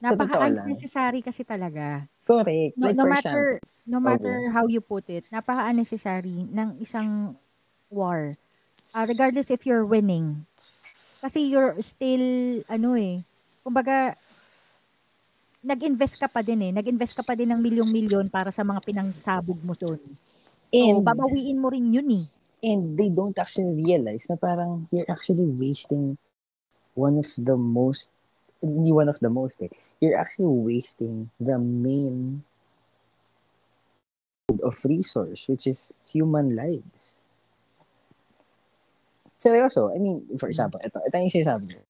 Napaka-unnecessary 0.00 1.20
kasi 1.20 1.44
talaga. 1.44 2.08
correct. 2.24 2.76
No, 2.76 2.88
Like, 2.88 2.96
no 2.96 3.04
matter 3.04 3.60
example, 3.60 3.68
no 3.90 3.98
matter 3.98 4.34
how 4.54 4.64
you 4.70 4.80
put 4.80 5.08
it, 5.10 5.26
napaka-unnecessary 5.34 6.46
ng 6.46 6.78
isang 6.78 7.34
war. 7.90 8.36
Ah, 8.94 9.06
regardless 9.06 9.50
if 9.50 9.66
you're 9.66 9.86
winning. 9.86 10.46
Kasi 11.20 11.52
you're 11.52 11.76
still 11.84 12.62
ano 12.70 12.96
eh, 12.96 13.20
kumbaga 13.60 14.16
nag-invest 15.60 16.16
ka 16.16 16.28
pa 16.32 16.40
din 16.40 16.70
eh. 16.70 16.72
Nag-invest 16.72 17.12
ka 17.12 17.20
pa 17.20 17.36
din 17.36 17.52
ng 17.52 17.60
milyong-milyon 17.60 18.32
para 18.32 18.48
sa 18.48 18.64
mga 18.64 18.80
pinangsabog 18.80 19.60
mo 19.60 19.76
doon. 19.76 20.00
So, 20.72 20.80
and, 20.80 21.04
babawiin 21.04 21.60
mo 21.60 21.68
rin 21.68 21.92
yun 21.92 22.08
eh. 22.16 22.24
and 22.62 22.96
they 22.98 23.08
don't 23.08 23.36
actually 23.38 23.72
realize 23.72 24.28
na 24.28 24.36
parang 24.36 24.88
you're 24.92 25.08
actually 25.08 25.48
wasting 25.48 26.20
one 26.92 27.16
of 27.16 27.28
the 27.40 27.56
most 27.56 28.12
hindi 28.60 28.92
one 28.92 29.08
of 29.08 29.18
the 29.20 29.32
most 29.32 29.60
eh. 29.64 29.72
You're 30.00 30.16
actually 30.16 30.52
wasting 30.52 31.32
the 31.40 31.58
main 31.58 32.44
of 34.62 34.76
resource 34.84 35.48
which 35.48 35.66
is 35.66 35.96
human 36.04 36.54
lives. 36.54 37.28
Seryoso, 39.40 39.88
I 39.94 39.98
mean, 39.98 40.20
for 40.36 40.52
example, 40.52 40.76
ito, 40.84 41.00
ito 41.00 41.16
yung 41.16 41.32
sinasabi 41.32 41.64
niya. 41.72 41.82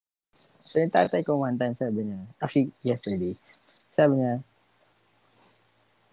So, 0.70 0.78
yung 0.78 0.94
tatay 0.94 1.26
ko 1.26 1.42
one 1.42 1.58
time 1.58 1.74
sabi 1.74 2.06
niya, 2.06 2.22
actually, 2.38 2.70
yesterday, 2.86 3.34
sabi 3.90 4.22
niya, 4.22 4.38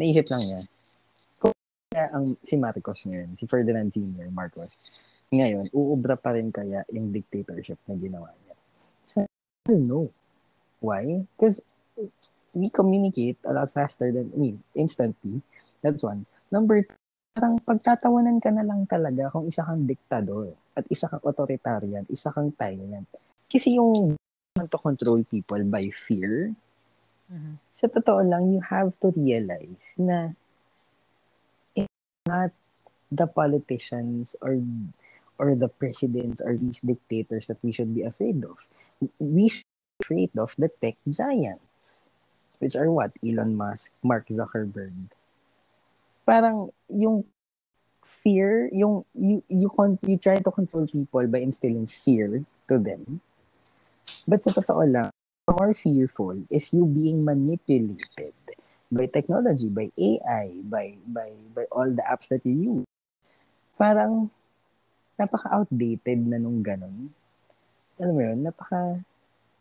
naisip 0.02 0.26
lang 0.34 0.42
niya, 0.42 0.62
kung 1.38 1.54
kaya 1.94 2.10
ang 2.10 2.26
si 2.42 2.58
Marcos 2.58 3.06
ngayon, 3.06 3.38
si 3.38 3.46
Ferdinand 3.46 3.94
Sr. 3.94 4.34
Marcos, 4.34 4.82
ngayon, 5.30 5.70
uubra 5.70 6.18
pa 6.18 6.34
rin 6.34 6.50
kaya 6.50 6.82
yung 6.90 7.14
dictatorship 7.14 7.78
na 7.86 7.94
ginawa 8.02 8.34
niya. 8.34 8.58
So, 9.06 9.22
I 9.22 9.30
don't 9.70 9.86
know. 9.86 10.10
Why? 10.80 11.26
Because 11.34 11.62
we 12.54 12.70
communicate 12.70 13.38
a 13.46 13.54
lot 13.54 13.70
faster 13.70 14.10
than, 14.10 14.34
I 14.34 14.38
mean, 14.38 14.58
instantly. 14.74 15.42
That's 15.82 16.02
one. 16.02 16.26
Number 16.50 16.82
two, 16.82 16.98
parang 17.38 17.62
pagtatawanan 17.62 18.42
ka 18.42 18.50
na 18.50 18.66
lang 18.66 18.90
talaga 18.90 19.30
kung 19.30 19.46
isa 19.46 19.62
kang 19.62 19.86
diktador 19.86 20.58
at 20.74 20.86
isa 20.90 21.06
kang 21.06 21.22
authoritarian, 21.22 22.06
isa 22.10 22.34
kang 22.34 22.50
tyrant. 22.58 23.06
Kasi 23.46 23.78
yung 23.78 24.18
to 24.58 24.80
control 24.82 25.22
people 25.22 25.62
by 25.70 25.86
fear, 25.94 26.58
Mhm. 27.30 27.62
sa 27.78 27.86
totoo 27.86 28.26
lang, 28.26 28.50
you 28.50 28.62
have 28.74 28.98
to 28.98 29.14
realize 29.14 30.02
na 30.02 30.34
it's 31.78 32.26
not 32.26 32.50
the 33.14 33.30
politicians 33.30 34.34
or 34.42 34.58
or 35.38 35.54
the 35.54 35.70
presidents 35.70 36.42
or 36.42 36.58
these 36.58 36.82
dictators 36.82 37.46
that 37.46 37.62
we 37.62 37.70
should 37.70 37.94
be 37.94 38.02
afraid 38.02 38.42
of. 38.42 38.66
We 39.22 39.54
should 39.54 39.67
afraid 40.02 40.32
of 40.38 40.54
the 40.58 40.70
tech 40.70 40.96
giants, 41.10 42.10
which 42.62 42.76
are 42.78 42.90
what? 42.90 43.12
Elon 43.26 43.58
Musk, 43.58 43.98
Mark 44.06 44.30
Zuckerberg. 44.30 44.94
Parang 46.26 46.70
yung 46.88 47.26
fear, 48.06 48.70
yung 48.72 49.04
you 49.12 49.44
you 49.50 49.68
you 50.06 50.18
try 50.18 50.40
to 50.40 50.52
control 50.52 50.88
people 50.88 51.26
by 51.28 51.42
instilling 51.42 51.90
fear 51.90 52.46
to 52.70 52.76
them. 52.78 53.20
But 54.24 54.44
sa 54.46 54.54
totoo 54.54 54.88
lang, 54.88 55.10
more 55.50 55.74
fearful 55.74 56.48
is 56.52 56.72
you 56.72 56.86
being 56.88 57.24
manipulated 57.24 58.36
by 58.88 59.08
technology, 59.12 59.68
by 59.68 59.92
AI, 59.96 60.56
by 60.64 60.96
by 61.04 61.36
by 61.52 61.66
all 61.74 61.90
the 61.92 62.04
apps 62.08 62.32
that 62.32 62.44
you 62.48 62.56
use. 62.56 62.88
Parang 63.76 64.32
napaka-outdated 65.18 66.28
na 66.28 66.38
nung 66.40 66.62
ganun. 66.62 67.12
Alam 67.98 68.14
mo 68.14 68.22
yun, 68.22 68.40
napaka 68.46 69.02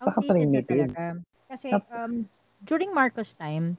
Baka 0.00 0.20
primitive. 0.24 0.92
talaga. 0.92 1.04
Kasi 1.46 1.68
um, 1.72 2.26
during 2.64 2.90
Marcos 2.92 3.32
time, 3.38 3.78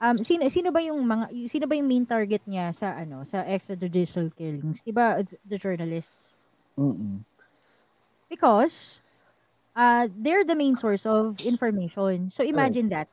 um, 0.00 0.16
sino 0.22 0.46
sino 0.48 0.70
ba 0.70 0.80
yung 0.80 1.00
mga 1.04 1.24
sino 1.50 1.64
ba 1.66 1.74
yung 1.76 1.88
main 1.90 2.06
target 2.06 2.42
niya 2.46 2.70
sa 2.72 2.94
ano 2.96 3.26
sa 3.26 3.42
extrajudicial 3.44 4.30
killings? 4.32 4.80
'Di 4.82 4.92
ba 4.94 5.20
the 5.44 5.58
journalists? 5.58 6.34
mm 6.78 7.20
Because 8.28 9.00
uh, 9.72 10.04
they're 10.20 10.44
the 10.44 10.54
main 10.56 10.76
source 10.76 11.08
of 11.08 11.40
information. 11.40 12.28
So 12.28 12.44
imagine 12.44 12.92
that. 12.92 13.08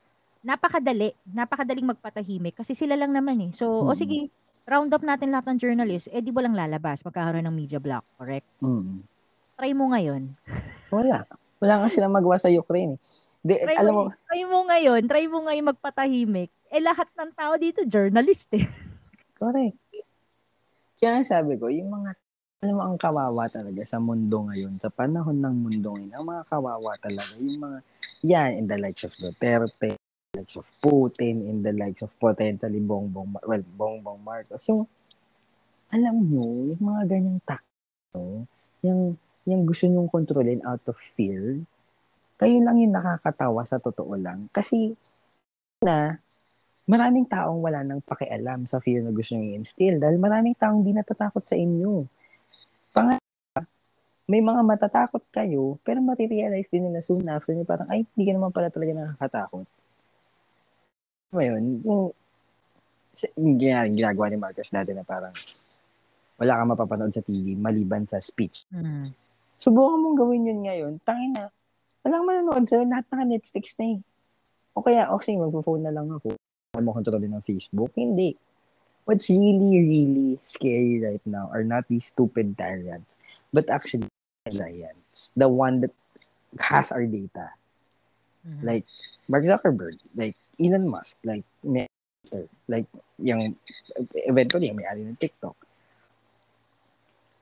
Napakadali, 0.45 1.17
napakadaling 1.25 1.89
magpatahimik 1.89 2.53
kasi 2.53 2.77
sila 2.77 2.93
lang 2.93 3.09
naman 3.17 3.49
eh. 3.49 3.51
So, 3.55 3.65
o 3.81 3.89
Mm. 3.89 3.97
sige, 3.97 4.19
round 4.69 4.93
up 4.93 5.01
natin 5.01 5.33
lahat 5.33 5.49
ng 5.49 5.57
journalists, 5.57 6.05
eh 6.13 6.21
di 6.21 6.29
walang 6.29 6.53
lalabas, 6.53 7.01
magkakaroon 7.01 7.49
ng 7.49 7.55
media 7.57 7.81
block, 7.81 8.05
correct? 8.13 8.45
mm 8.61 9.01
Try 9.57 9.71
mo 9.73 9.89
ngayon. 9.89 10.35
Wala. 10.91 11.25
Wala 11.65 11.81
nga 11.81 11.89
silang 11.89 12.13
magawa 12.13 12.37
sa 12.37 12.53
Ukraine. 12.53 12.93
eh. 12.93 12.99
Di, 13.41 13.57
Try 13.57 13.77
alam 13.81 13.93
mo, 13.97 14.01
mo, 14.05 14.13
try 14.29 14.41
mo 14.45 14.59
ngayon, 14.69 15.01
try 15.09 15.25
mo 15.25 15.37
ngayon 15.49 15.65
magpatahimik. 15.73 16.53
Eh 16.69 16.77
lahat 16.77 17.09
ng 17.17 17.33
tao 17.33 17.57
dito 17.57 17.81
journalist 17.81 18.45
eh. 18.53 18.69
correct. 19.41 19.73
Kaya 21.01 21.25
sabi 21.25 21.57
ko, 21.57 21.73
yung 21.73 21.89
mga, 21.89 22.13
alam 22.61 22.73
mo, 22.77 22.81
ang 22.85 22.97
kawawa 23.01 23.49
talaga 23.49 23.81
sa 23.81 23.97
mundo 23.97 24.45
ngayon, 24.45 24.77
sa 24.77 24.93
panahon 24.93 25.41
ng 25.41 25.55
mundo 25.57 25.97
ngayon, 25.97 26.13
ang 26.13 26.25
mga 26.25 26.43
kawawa 26.45 26.91
talaga, 27.01 27.33
yung 27.41 27.61
mga, 27.61 27.77
yan, 28.21 28.49
in 28.61 28.65
the 28.69 28.77
likes 28.77 29.01
of 29.01 29.13
Duterte, 29.17 29.97
likes 30.37 30.55
of 30.55 30.69
Putin, 30.77 31.41
in 31.45 31.65
the 31.65 31.73
likes 31.73 32.05
of 32.05 32.13
potentially 32.21 32.77
Bongbong, 32.79 33.41
well, 33.41 33.65
Bongbong 33.73 34.21
Marcos. 34.21 34.61
Yung, 34.69 34.85
alam 35.89 36.15
nyo, 36.21 36.73
yung 36.73 36.81
mga 36.81 37.01
ganyang 37.09 37.41
takto, 37.43 38.45
yung, 38.85 39.17
yung 39.45 39.63
gusto 39.63 39.85
nyong 39.85 40.09
kontrolin 40.09 40.61
out 40.65 40.81
of 40.89 40.97
fear, 40.97 41.61
kayo 42.35 42.57
lang 42.59 42.81
yung 42.81 42.93
nakakatawa 42.97 43.63
sa 43.63 43.77
totoo 43.79 44.17
lang. 44.17 44.49
Kasi, 44.51 44.91
na, 45.85 46.17
maraming 46.89 47.29
taong 47.29 47.61
wala 47.61 47.85
nang 47.85 48.01
pakialam 48.01 48.65
sa 48.65 48.81
fear 48.81 49.05
na 49.05 49.13
gusto 49.13 49.37
nyo 49.37 49.45
i-instill 49.45 50.01
dahil 50.01 50.17
maraming 50.17 50.57
taong 50.57 50.81
di 50.81 50.91
natatakot 50.91 51.45
sa 51.45 51.55
inyo. 51.55 52.03
Pangalawa, 52.91 53.61
may 54.25 54.41
mga 54.41 54.61
matatakot 54.65 55.23
kayo, 55.29 55.77
pero 55.85 56.01
marirealize 56.01 56.69
din 56.73 56.89
nila 56.89 56.99
soon 57.05 57.25
after 57.29 57.53
nyo 57.53 57.63
parang, 57.63 57.87
ay, 57.87 58.03
hindi 58.03 58.23
ka 58.25 58.33
naman 58.33 58.51
pala 58.51 58.73
talaga 58.73 58.91
nakakatakot. 58.97 59.65
Ngayon, 61.35 61.61
yung, 61.85 62.03
yung 63.37 63.53
gina- 63.61 63.91
ginagawa 63.93 64.25
ni 64.33 64.37
Marcos 64.41 64.73
dati 64.73 64.91
na 64.91 65.05
parang, 65.05 65.33
wala 66.35 66.57
kang 66.59 66.71
mapapanood 66.73 67.13
sa 67.15 67.23
TV 67.23 67.55
maliban 67.55 68.03
sa 68.03 68.19
speech. 68.19 68.67
Hmm. 68.73 69.13
Subukan 69.59 69.97
mong 70.01 70.17
gawin 70.19 70.49
yun 70.49 70.61
ngayon. 70.65 70.93
Tangin 71.01 71.33
na. 71.33 71.49
Walang 72.05 72.25
manonood 72.27 72.65
sa'yo. 72.69 72.85
Lahat 72.85 73.05
naka 73.09 73.25
Netflix 73.25 73.73
na 73.81 73.97
eh. 73.97 73.99
O 74.75 74.83
kaya, 74.83 75.09
o 75.09 75.17
sige, 75.23 75.39
magpo-phone 75.39 75.87
na 75.87 75.95
lang 75.95 76.11
ako. 76.11 76.35
Ano 76.75 76.83
mo 76.83 76.91
kontrolin 76.93 77.31
ng 77.31 77.45
Facebook? 77.45 77.95
Hindi. 77.95 78.35
What's 79.05 79.29
really, 79.29 79.79
really 79.85 80.37
scary 80.41 80.99
right 80.99 81.21
now 81.23 81.47
are 81.53 81.63
not 81.63 81.85
these 81.87 82.09
stupid 82.09 82.57
tyrants, 82.57 83.21
but 83.53 83.69
actually 83.69 84.09
giants. 84.49 85.31
The 85.37 85.49
one 85.49 85.81
that 85.85 85.93
has 86.59 86.91
our 86.91 87.05
data. 87.05 87.53
Mhm. 88.45 88.61
Like 88.61 88.85
Mark 89.29 89.45
Zuckerberg, 89.45 89.97
like 90.13 90.37
Elon 90.61 90.89
Musk, 90.89 91.17
like 91.25 91.45
Meta, 91.65 92.45
like 92.69 92.85
yung 93.17 93.57
eventually 94.25 94.69
yung 94.69 94.77
may-ari 94.77 95.01
ng 95.01 95.17
TikTok. 95.17 95.57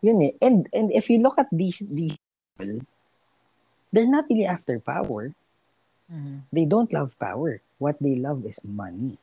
Yun 0.03 0.19
eh. 0.19 0.33
And, 0.43 0.67
and 0.75 0.91
if 0.91 1.09
you 1.09 1.23
look 1.23 1.39
at 1.39 1.47
these, 1.49 1.79
these 1.87 2.19
people, 2.59 2.83
they're 3.91 4.09
not 4.09 4.27
really 4.29 4.45
after 4.45 4.77
power. 4.83 5.31
Mhm. 6.11 6.43
They 6.51 6.65
don't 6.67 6.91
love 6.91 7.15
power. 7.17 7.63
What 7.79 7.97
they 8.03 8.19
love 8.19 8.43
is 8.45 8.59
money. 8.67 9.17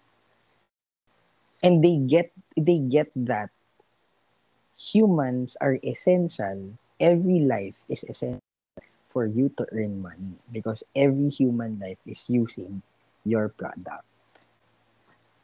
And 1.60 1.84
they 1.84 2.00
get 2.00 2.32
they 2.56 2.80
get 2.80 3.12
that 3.14 3.52
humans 4.80 5.60
are 5.60 5.76
essential. 5.84 6.80
Every 6.96 7.44
life 7.44 7.84
is 7.84 8.00
essential 8.08 8.40
for 9.12 9.28
you 9.28 9.52
to 9.60 9.68
earn 9.72 10.00
money 10.00 10.40
because 10.48 10.84
every 10.96 11.28
human 11.28 11.76
life 11.76 12.00
is 12.08 12.30
using 12.32 12.80
your 13.28 13.52
product. 13.52 14.08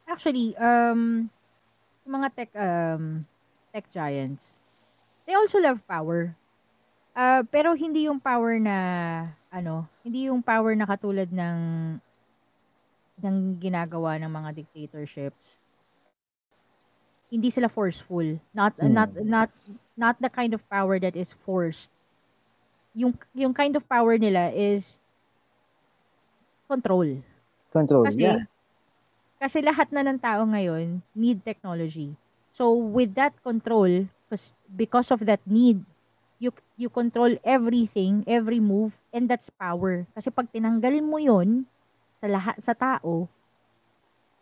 Actually, 0.09 0.57
um, 0.57 1.29
mga 2.09 2.29
tech, 2.33 2.51
um, 2.57 3.27
tech 3.75 3.85
giants, 3.93 4.56
they 5.27 5.35
also 5.35 5.59
love 5.59 5.83
power. 5.85 6.33
Ah, 7.17 7.43
pero 7.49 7.73
hindi 7.73 8.07
yung 8.07 8.21
power 8.21 8.61
na, 8.61 8.77
ano, 9.49 9.89
hindi 10.05 10.29
yung 10.29 10.45
power 10.45 10.77
na 10.77 10.85
katulad 10.85 11.27
ng, 11.33 11.59
ng 13.25 13.37
ginagawa 13.57 14.21
ng 14.21 14.29
mga 14.29 14.51
dictatorships. 14.63 15.57
Hindi 17.33 17.49
sila 17.51 17.67
forceful. 17.73 18.39
Not, 18.53 18.77
Hmm. 18.79 18.93
not, 18.93 19.11
not, 19.25 19.51
not 19.97 20.17
the 20.21 20.29
kind 20.29 20.53
of 20.53 20.61
power 20.69 21.01
that 21.01 21.17
is 21.17 21.33
forced. 21.43 21.89
Yung, 22.93 23.17
yung 23.33 23.53
kind 23.57 23.75
of 23.75 23.85
power 23.89 24.21
nila 24.21 24.53
is 24.53 25.01
control. 26.69 27.09
Control, 27.73 28.05
Kasi, 28.05 28.23
yeah. 28.25 28.45
kasi 29.41 29.61
lahat 29.61 29.89
na 29.93 30.05
ng 30.05 30.17
tao 30.21 30.45
ngayon 30.49 31.01
need 31.13 31.45
technology. 31.45 32.17
So 32.53 32.73
with 32.73 33.13
that 33.21 33.37
control, 33.45 34.09
because 34.27 34.53
because 34.75 35.09
of 35.15 35.23
that 35.23 35.39
need, 35.47 35.79
you 36.43 36.51
you 36.75 36.91
control 36.91 37.31
everything, 37.47 38.27
every 38.27 38.59
move, 38.59 38.91
and 39.15 39.31
that's 39.31 39.49
power. 39.55 40.03
Kasi 40.19 40.35
pag 40.35 40.51
tinanggal 40.51 40.99
mo 41.01 41.23
'yon 41.23 41.63
sa 42.19 42.27
lahat 42.27 42.57
sa 42.59 42.75
tao, 42.75 43.31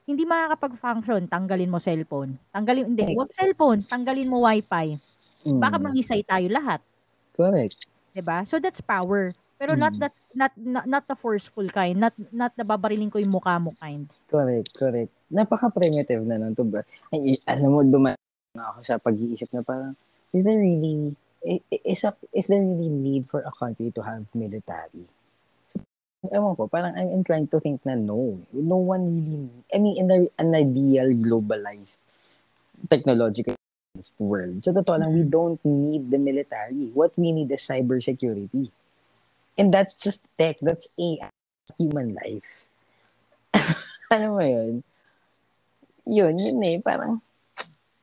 hindi 0.08 0.24
makakapag-function. 0.24 1.28
Tanggalin 1.28 1.68
mo 1.68 1.76
cellphone. 1.76 2.40
Tanggalin 2.56 2.96
hindi, 2.96 3.12
wag 3.12 3.28
cellphone, 3.32 3.84
tanggalin 3.84 4.28
mo 4.32 4.40
wifi. 4.40 4.96
Baka 5.60 5.76
Mm, 5.76 5.84
mangisay 5.84 6.24
tayo 6.24 6.48
lahat, 6.48 6.80
correct. 7.36 7.84
'di 8.16 8.24
ba? 8.24 8.40
So 8.48 8.56
that's 8.56 8.80
power. 8.80 9.36
Pero 9.60 9.76
not 9.76 9.92
Mm. 9.94 10.00
that 10.00 10.14
not, 10.34 10.52
not 10.56 10.84
not 10.88 11.04
the 11.06 11.16
forceful 11.16 11.68
kind, 11.68 12.00
not 12.00 12.16
not 12.32 12.56
the 12.56 12.64
babariling 12.64 13.12
ko 13.12 13.20
yung 13.20 13.36
mukha 13.36 13.60
mo 13.60 13.76
kind. 13.78 14.08
Correct, 14.32 14.72
correct. 14.74 15.12
Napaka-primitive 15.30 16.24
na 16.26 16.40
nun 16.40 16.56
to 16.56 16.64
ba? 16.66 16.82
Ay, 17.12 17.38
alam 17.46 17.70
mo, 17.70 17.80
dumaan 17.86 18.18
ako 18.62 18.78
sa 18.86 19.02
pag-iisip 19.02 19.50
na 19.50 19.66
parang, 19.66 19.98
is 20.30 20.46
there 20.46 20.58
really, 20.58 21.18
is, 21.82 22.06
a, 22.06 22.14
is 22.30 22.46
there 22.46 22.62
really 22.62 22.90
need 22.90 23.26
for 23.26 23.42
a 23.42 23.50
country 23.50 23.90
to 23.90 24.02
have 24.02 24.22
military? 24.34 25.10
Ewan 26.32 26.56
ko, 26.56 26.70
parang 26.70 26.96
I'm 26.96 27.12
inclined 27.12 27.50
to 27.52 27.60
think 27.60 27.84
na 27.84 27.98
no. 27.98 28.40
No 28.54 28.78
one 28.80 29.04
really, 29.12 29.50
I 29.74 29.76
mean, 29.82 29.94
in 29.98 30.08
a, 30.08 30.18
an 30.40 30.54
ideal 30.54 31.10
globalized 31.20 32.00
technological 32.88 33.58
world, 34.18 34.64
sa 34.64 34.72
totoo 34.72 34.96
lang, 34.96 35.12
we 35.12 35.26
don't 35.26 35.60
need 35.66 36.08
the 36.08 36.18
military. 36.18 36.88
What 36.96 37.12
we 37.20 37.34
need 37.34 37.52
is 37.52 37.60
cybersecurity. 37.66 38.70
And 39.58 39.70
that's 39.70 40.00
just 40.00 40.26
tech. 40.38 40.58
That's 40.62 40.88
AI. 40.98 41.30
Human 41.78 42.16
life. 42.16 42.66
Alam 44.14 44.30
mo 44.34 44.42
yun? 44.42 44.82
Yun, 46.04 46.34
yun 46.36 46.58
eh. 46.64 46.76
Parang, 46.82 47.22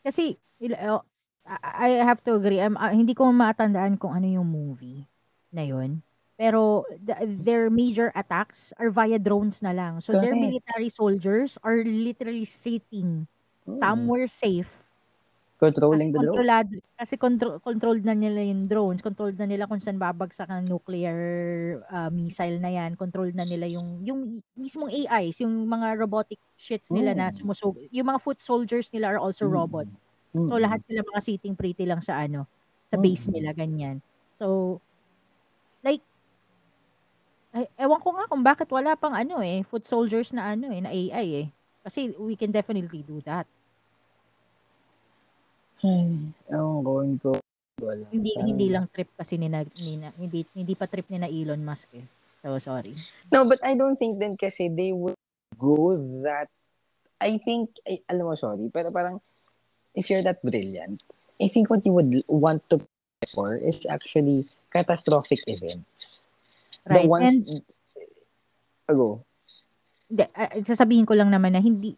Kasi 0.06 0.38
il- 0.62 0.78
oh, 0.90 1.04
I 1.46 2.00
I 2.02 2.06
have 2.06 2.22
to 2.30 2.36
agree. 2.38 2.62
Um, 2.62 2.78
ah, 2.78 2.94
hindi 2.94 3.14
ko 3.18 3.30
matandaan 3.34 3.98
kung 3.98 4.14
ano 4.14 4.28
yung 4.30 4.48
movie 4.50 5.06
na 5.54 5.66
yun. 5.66 6.02
Pero 6.38 6.86
the- 6.90 7.38
their 7.38 7.70
major 7.70 8.10
attacks 8.18 8.74
are 8.82 8.90
via 8.90 9.18
drones 9.22 9.62
na 9.62 9.74
lang. 9.74 10.02
So 10.02 10.14
their 10.18 10.34
Correct. 10.34 10.38
military 10.38 10.90
soldiers 10.90 11.58
are 11.62 11.82
literally 11.86 12.46
sitting 12.46 13.28
hmm, 13.66 13.78
somewhere 13.78 14.28
safe 14.28 14.81
kasi 15.92 16.06
controlling 16.06 16.12
the 16.14 16.20
drone. 16.20 16.44
kasi 17.00 17.16
control 17.20 17.60
controlled 17.60 18.06
na 18.08 18.16
nila 18.16 18.42
yung 18.46 18.70
drones, 18.72 19.02
controlled 19.04 19.36
na 19.40 19.48
nila 19.50 19.68
kung 19.68 19.82
saan 19.84 20.00
babagsak 20.00 20.48
ang 20.48 20.66
nuclear 20.70 21.18
ah, 21.92 22.08
missile 22.14 22.58
na 22.64 22.72
yan, 22.72 22.96
controlled 22.96 23.36
na 23.36 23.44
nila 23.48 23.68
yung 23.68 24.02
yung 24.06 24.42
mismong 24.56 24.92
AIs, 24.94 25.42
yung 25.44 25.68
mga 25.68 25.98
robotic 26.00 26.40
shits 26.56 26.94
nila 26.96 27.12
na 27.18 27.30
Mm. 27.30 27.36
sumusug. 27.36 27.76
Yung 27.92 28.08
mga 28.08 28.22
foot 28.24 28.40
soldiers 28.40 28.88
nila 28.96 29.12
are 29.18 29.22
also 29.22 29.46
robot. 29.50 29.88
Mm. 30.34 30.52
So 30.52 30.58
lahat 30.62 30.82
sila 30.88 31.04
mga 31.06 31.22
sitting 31.26 31.56
pretty 31.60 31.86
lang 31.90 32.02
sa 32.04 32.20
ano, 32.24 32.48
sa 32.88 32.98
base 33.02 33.28
Mm. 33.28 33.34
nila 33.34 33.52
ganyan. 33.56 34.02
So 34.38 34.80
like 35.84 36.02
ay, 37.54 37.68
ewan 37.76 38.00
ko 38.00 38.16
nga 38.16 38.32
kung 38.32 38.44
bakit 38.48 38.72
wala 38.72 38.96
pang 38.96 39.12
ano 39.12 39.44
eh, 39.44 39.60
foot 39.68 39.84
soldiers 39.84 40.32
na 40.32 40.56
ano 40.56 40.72
eh, 40.72 40.80
na 40.80 40.88
AI 40.92 41.28
eh. 41.44 41.48
Kasi 41.84 42.16
we 42.16 42.40
can 42.40 42.56
definitely 42.56 43.04
do 43.04 43.20
that. 43.28 43.44
Ay, 45.82 46.30
ewan 46.54 46.78
ko, 46.86 46.92
hindi 47.02 47.18
ko 47.22 47.32
wala. 47.82 48.04
Hindi 48.14 48.32
Parang- 48.38 48.48
hindi 48.48 48.68
lang 48.70 48.86
trip 48.94 49.10
kasi 49.18 49.42
ni, 49.42 49.50
ni 49.50 49.92
hindi 50.22 50.40
hindi 50.54 50.74
pa 50.78 50.86
trip 50.86 51.10
ni 51.10 51.18
na 51.18 51.30
Elon 51.30 51.62
Musk 51.66 51.90
eh. 51.98 52.06
So 52.42 52.58
sorry. 52.62 52.94
No, 53.34 53.46
but 53.46 53.62
I 53.66 53.74
don't 53.78 53.98
think 53.98 54.18
then 54.22 54.38
kasi 54.38 54.70
they 54.70 54.94
would 54.94 55.18
go 55.58 55.98
that 56.26 56.50
I 57.22 57.38
think, 57.38 57.78
ay, 57.86 58.02
alam 58.10 58.26
mo, 58.26 58.34
sorry, 58.34 58.66
pero 58.74 58.90
parang, 58.90 59.22
if 59.94 60.10
you're 60.10 60.26
that 60.26 60.42
brilliant, 60.42 61.06
I 61.38 61.46
think 61.54 61.70
what 61.70 61.86
you 61.86 61.94
would 61.94 62.10
want 62.26 62.66
to 62.74 62.82
prepare 62.82 63.30
for 63.30 63.50
is 63.62 63.86
actually 63.86 64.50
catastrophic 64.74 65.46
events. 65.46 66.26
Right. 66.82 67.06
The 67.06 67.10
ones, 67.10 67.34
And 67.46 67.62
ago, 68.90 69.22
hindi, 70.10 70.26
ah, 70.34 70.50
sasabihin 70.66 71.06
ko 71.06 71.14
lang 71.14 71.30
naman 71.30 71.54
na 71.54 71.62
hindi 71.62 71.94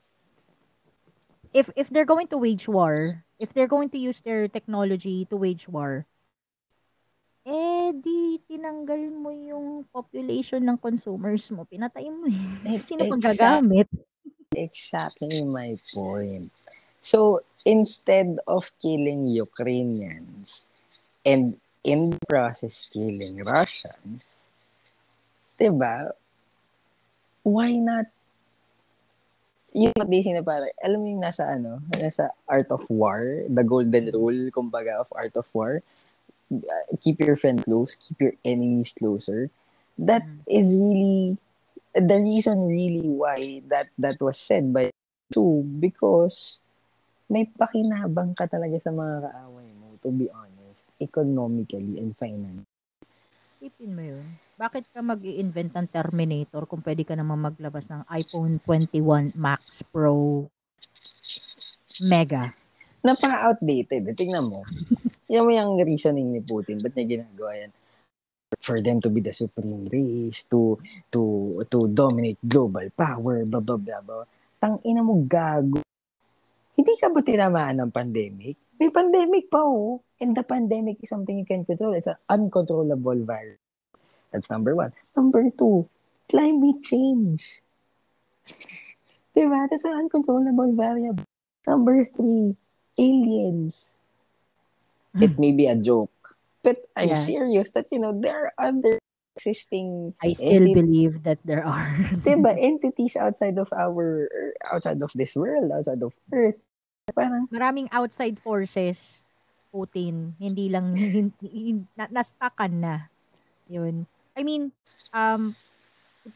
if 1.56 1.72
if 1.80 1.88
they're 1.88 2.06
going 2.10 2.28
to 2.28 2.38
wage 2.38 2.68
war, 2.68 3.24
if 3.44 3.52
they're 3.52 3.68
going 3.68 3.92
to 3.92 4.00
use 4.00 4.24
their 4.24 4.48
technology 4.48 5.28
to 5.28 5.36
wage 5.36 5.68
war, 5.68 6.08
eh 7.44 7.92
di 7.92 8.40
tinanggal 8.48 9.12
mo 9.12 9.36
yung 9.36 9.84
population 9.92 10.64
ng 10.64 10.80
consumers 10.80 11.52
mo, 11.52 11.68
pinatay 11.68 12.08
mo 12.08 12.32
eh. 12.32 12.80
Sino 12.88 13.04
pang 13.12 13.20
gagamit? 13.20 13.92
exactly 14.56 15.44
my 15.44 15.76
point. 15.92 16.48
So, 17.02 17.44
instead 17.66 18.40
of 18.48 18.72
killing 18.80 19.28
Ukrainians 19.28 20.70
and 21.26 21.60
in 21.84 22.16
the 22.16 22.22
process 22.30 22.88
killing 22.88 23.44
Russians, 23.44 24.48
diba, 25.60 26.16
why 27.44 27.76
not 27.76 28.08
yung 29.74 29.94
basically 30.08 30.38
na 30.38 30.46
parang, 30.46 30.70
alam 30.82 30.98
mo 31.02 31.08
yung 31.10 31.24
nasa 31.26 31.50
ano, 31.50 31.82
nasa 31.98 32.30
Art 32.48 32.70
of 32.70 32.86
War, 32.90 33.46
the 33.50 33.66
golden 33.66 34.14
rule, 34.14 34.50
kumbaga, 34.54 35.02
of 35.02 35.10
Art 35.18 35.34
of 35.36 35.50
War, 35.54 35.82
uh, 36.54 36.86
keep 37.02 37.20
your 37.20 37.36
friend 37.36 37.62
close, 37.66 37.98
keep 37.98 38.22
your 38.22 38.38
enemies 38.46 38.94
closer. 38.94 39.50
That 39.98 40.26
Mm. 40.26 40.42
is 40.50 40.68
really 40.78 41.38
the 41.94 42.18
reason 42.18 42.66
really 42.70 43.06
why 43.06 43.62
that 43.70 43.94
that 44.02 44.18
was 44.18 44.42
said 44.42 44.74
by 44.74 44.90
two 45.30 45.62
because 45.78 46.58
may 47.30 47.46
pakinabang 47.46 48.34
ka 48.34 48.50
talaga 48.50 48.82
sa 48.82 48.90
mga 48.90 49.30
kaaway 49.30 49.70
mo 49.78 49.94
to 50.02 50.10
be 50.10 50.26
honest 50.34 50.90
economically 50.98 52.02
and 52.02 52.18
financially 52.18 52.66
Isipin 53.62 53.94
mo 53.96 54.04
yun. 54.04 54.26
Bakit 54.64 54.96
ka 54.96 55.04
mag 55.04 55.20
invent 55.20 55.76
ng 55.76 55.92
Terminator 55.92 56.64
kung 56.72 56.80
pwede 56.88 57.04
ka 57.04 57.20
naman 57.20 57.36
maglabas 57.36 57.92
ng 57.92 58.08
iPhone 58.16 58.64
21 58.64 59.36
Max 59.36 59.84
Pro 59.92 60.48
Mega? 62.00 62.56
napaka-outdated. 63.04 64.16
Tingnan 64.16 64.48
mo. 64.48 64.64
Yan 65.28 65.44
mo 65.44 65.52
yung 65.52 65.76
reasoning 65.84 66.32
ni 66.32 66.40
Putin. 66.40 66.80
Ba't 66.80 66.96
niya 66.96 67.20
ginagawa 67.20 67.52
yan? 67.60 67.72
For 68.64 68.80
them 68.80 69.04
to 69.04 69.12
be 69.12 69.20
the 69.20 69.36
supreme 69.36 69.92
race 69.92 70.48
to 70.48 70.80
to 71.12 71.22
to 71.68 71.92
dominate 71.92 72.40
global 72.40 72.88
power 72.96 73.44
blah 73.44 73.60
blah 73.60 73.76
blah 73.76 74.00
blah. 74.00 74.24
Tang 74.64 74.80
ina 74.88 75.04
mo 75.04 75.28
gago. 75.28 75.84
Hindi 76.80 76.94
ka 76.96 77.12
ba 77.12 77.20
tinamaan 77.20 77.84
ng 77.84 77.92
pandemic? 77.92 78.56
May 78.80 78.88
pandemic 78.96 79.52
pa 79.52 79.60
oh. 79.60 80.00
And 80.24 80.32
the 80.32 80.48
pandemic 80.48 81.04
is 81.04 81.12
something 81.12 81.36
you 81.36 81.44
can 81.44 81.68
control. 81.68 81.92
It's 81.92 82.08
an 82.08 82.16
uncontrollable 82.32 83.28
virus 83.28 83.63
that's 84.34 84.50
number 84.50 84.76
one. 84.76 84.92
Number 85.16 85.48
two 85.54 85.88
climate 86.28 86.82
change. 86.82 87.62
Diba? 89.38 89.70
That's 89.70 89.86
an 89.86 89.94
uncontrollable 90.10 90.74
variable. 90.74 91.24
Number 91.66 92.04
three 92.04 92.58
aliens. 92.98 93.98
It 95.14 95.38
may 95.38 95.54
be 95.54 95.70
a 95.70 95.78
joke 95.78 96.10
but 96.64 96.88
I'm 96.96 97.12
Yeah. 97.12 97.20
serious 97.20 97.76
that 97.76 97.92
you 97.92 98.00
know 98.00 98.16
there 98.16 98.50
are 98.50 98.52
other 98.58 98.98
existing 99.36 100.16
I 100.24 100.32
still 100.34 100.64
enti- 100.64 100.80
believe 100.80 101.28
that 101.28 101.44
there 101.44 101.62
are. 101.62 101.92
diba, 102.26 102.56
entities 102.56 103.20
outside 103.20 103.60
of 103.60 103.70
our 103.76 104.32
outside 104.72 105.04
of 105.04 105.12
this 105.14 105.36
world 105.36 105.70
outside 105.76 106.02
of 106.02 106.16
earth. 106.32 106.64
Parang 107.12 107.52
Maraming 107.52 107.92
outside 107.92 108.40
forces, 108.40 109.22
Putin, 109.76 110.40
hindi 110.40 110.72
lang, 110.72 110.96
hindi, 110.98 111.84
na, 112.00 112.08
nastakan 112.08 112.80
na. 112.80 112.96
Yun. 113.68 114.08
I 114.34 114.42
mean, 114.42 114.74
um, 115.14 115.54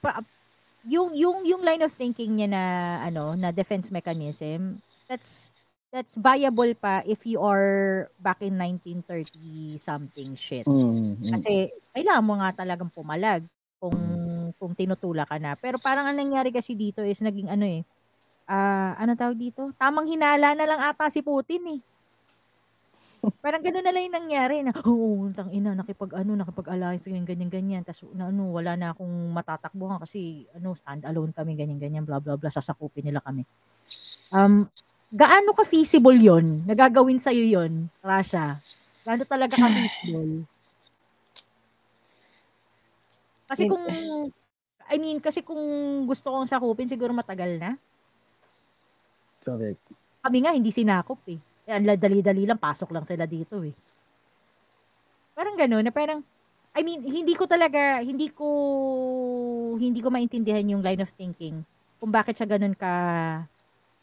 pa, 0.02 0.22
yung 0.88 1.12
yung 1.18 1.44
yung 1.44 1.62
line 1.66 1.84
of 1.84 1.92
thinking 1.94 2.40
niya 2.40 2.50
na 2.52 2.64
ano 3.04 3.36
na 3.36 3.52
defense 3.52 3.92
mechanism 3.92 4.80
that's 5.12 5.52
that's 5.92 6.16
viable 6.16 6.72
pa 6.80 7.04
if 7.04 7.24
you 7.28 7.40
are 7.44 8.08
back 8.24 8.40
in 8.44 8.56
1930 8.56 9.80
something 9.80 10.36
shit. 10.36 10.68
Mm-hmm. 10.68 11.32
Kasi 11.32 11.72
kailangan 11.96 12.28
mo 12.28 12.34
nga 12.40 12.64
talagang 12.64 12.92
pumalag 12.92 13.44
kung 13.80 14.00
kung 14.58 14.74
tinutula 14.76 15.24
ka 15.24 15.40
na. 15.40 15.56
Pero 15.56 15.80
parang 15.80 16.08
ang 16.08 16.18
nangyari 16.18 16.52
kasi 16.52 16.76
dito 16.76 17.04
is 17.04 17.20
naging 17.24 17.52
ano 17.52 17.66
eh. 17.68 17.82
Uh, 18.48 18.96
ano 18.96 19.12
tawag 19.16 19.36
dito? 19.36 19.76
Tamang 19.76 20.08
hinala 20.08 20.56
na 20.56 20.66
lang 20.68 20.80
ata 20.80 21.12
si 21.12 21.20
Putin 21.20 21.78
eh. 21.78 21.80
Parang 23.44 23.62
gano'n 23.64 23.84
na 23.84 23.92
lang 23.94 24.04
yung 24.08 24.18
nangyari 24.18 24.56
na, 24.64 24.72
oo, 24.84 25.28
tang 25.36 25.52
ina, 25.52 25.76
nakipag-ano, 25.76 26.32
nakipag-alliance, 26.38 27.08
ganyan, 27.08 27.28
ganyan, 27.28 27.52
ganyan. 27.52 27.82
Tapos, 27.84 28.08
na, 28.16 28.32
ano, 28.32 28.52
wala 28.56 28.80
na 28.80 28.92
akong 28.96 29.12
matatakbuhan 29.36 30.00
kasi, 30.00 30.48
ano, 30.56 30.74
stand 30.76 31.04
alone 31.04 31.36
kami, 31.36 31.56
ganyan, 31.60 31.80
ganyan, 31.80 32.04
blah, 32.08 32.24
blah, 32.24 32.40
blah, 32.40 32.52
sasakupin 32.54 33.08
nila 33.08 33.20
kami. 33.20 33.44
Um, 34.32 34.68
gaano 35.12 35.56
ka 35.56 35.64
feasible 35.64 36.20
yon 36.20 36.68
Nagagawin 36.68 37.20
sa'yo 37.20 37.44
yon 37.48 37.88
Rasha? 38.04 38.60
Gaano 39.08 39.24
talaga 39.24 39.56
ka 39.56 39.68
feasible? 39.72 40.44
Kasi 43.48 43.64
kung, 43.72 43.88
I 44.92 44.96
mean, 45.00 45.24
kasi 45.24 45.40
kung 45.44 45.64
gusto 46.08 46.32
kong 46.32 46.48
sakupin, 46.48 46.92
siguro 46.92 47.16
matagal 47.16 47.60
na. 47.60 47.72
Correct. 49.48 49.80
Kami 50.20 50.38
nga, 50.44 50.52
hindi 50.52 50.76
sinakop 50.76 51.24
eh. 51.32 51.40
Eh, 51.68 51.76
ang 51.76 51.84
dali-dali 51.84 52.48
lang, 52.48 52.56
pasok 52.56 52.96
lang 52.96 53.04
sila 53.04 53.28
dito 53.28 53.60
eh. 53.60 53.76
Parang 55.36 55.60
gano'n, 55.60 55.84
na 55.84 55.92
parang, 55.92 56.24
I 56.72 56.80
mean, 56.80 57.04
hindi 57.04 57.36
ko 57.36 57.44
talaga, 57.44 58.00
hindi 58.00 58.32
ko, 58.32 58.48
hindi 59.76 60.00
ko 60.00 60.08
maintindihan 60.08 60.64
yung 60.64 60.80
line 60.80 61.04
of 61.04 61.12
thinking 61.20 61.62
kung 61.98 62.14
bakit 62.14 62.40
siya 62.40 62.48
ganun 62.48 62.78
ka 62.78 62.92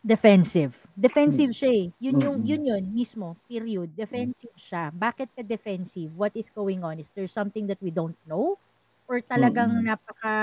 defensive. 0.05 0.77
Defensive 0.93 1.57
siya 1.57 1.71
eh. 1.73 1.87
Yun 1.97 2.17
yung, 2.21 2.37
yun 2.45 2.63
yun 2.69 2.85
mismo, 2.93 3.33
period. 3.49 3.89
Defensive 3.97 4.53
siya. 4.61 4.93
Bakit 4.93 5.33
ka 5.33 5.41
defensive? 5.41 6.13
What 6.13 6.37
is 6.37 6.53
going 6.53 6.85
on? 6.85 7.01
Is 7.01 7.09
there 7.17 7.31
something 7.31 7.65
that 7.71 7.81
we 7.81 7.89
don't 7.89 8.19
know? 8.29 8.61
Or 9.09 9.25
talagang 9.25 9.73
napaka, 9.81 10.35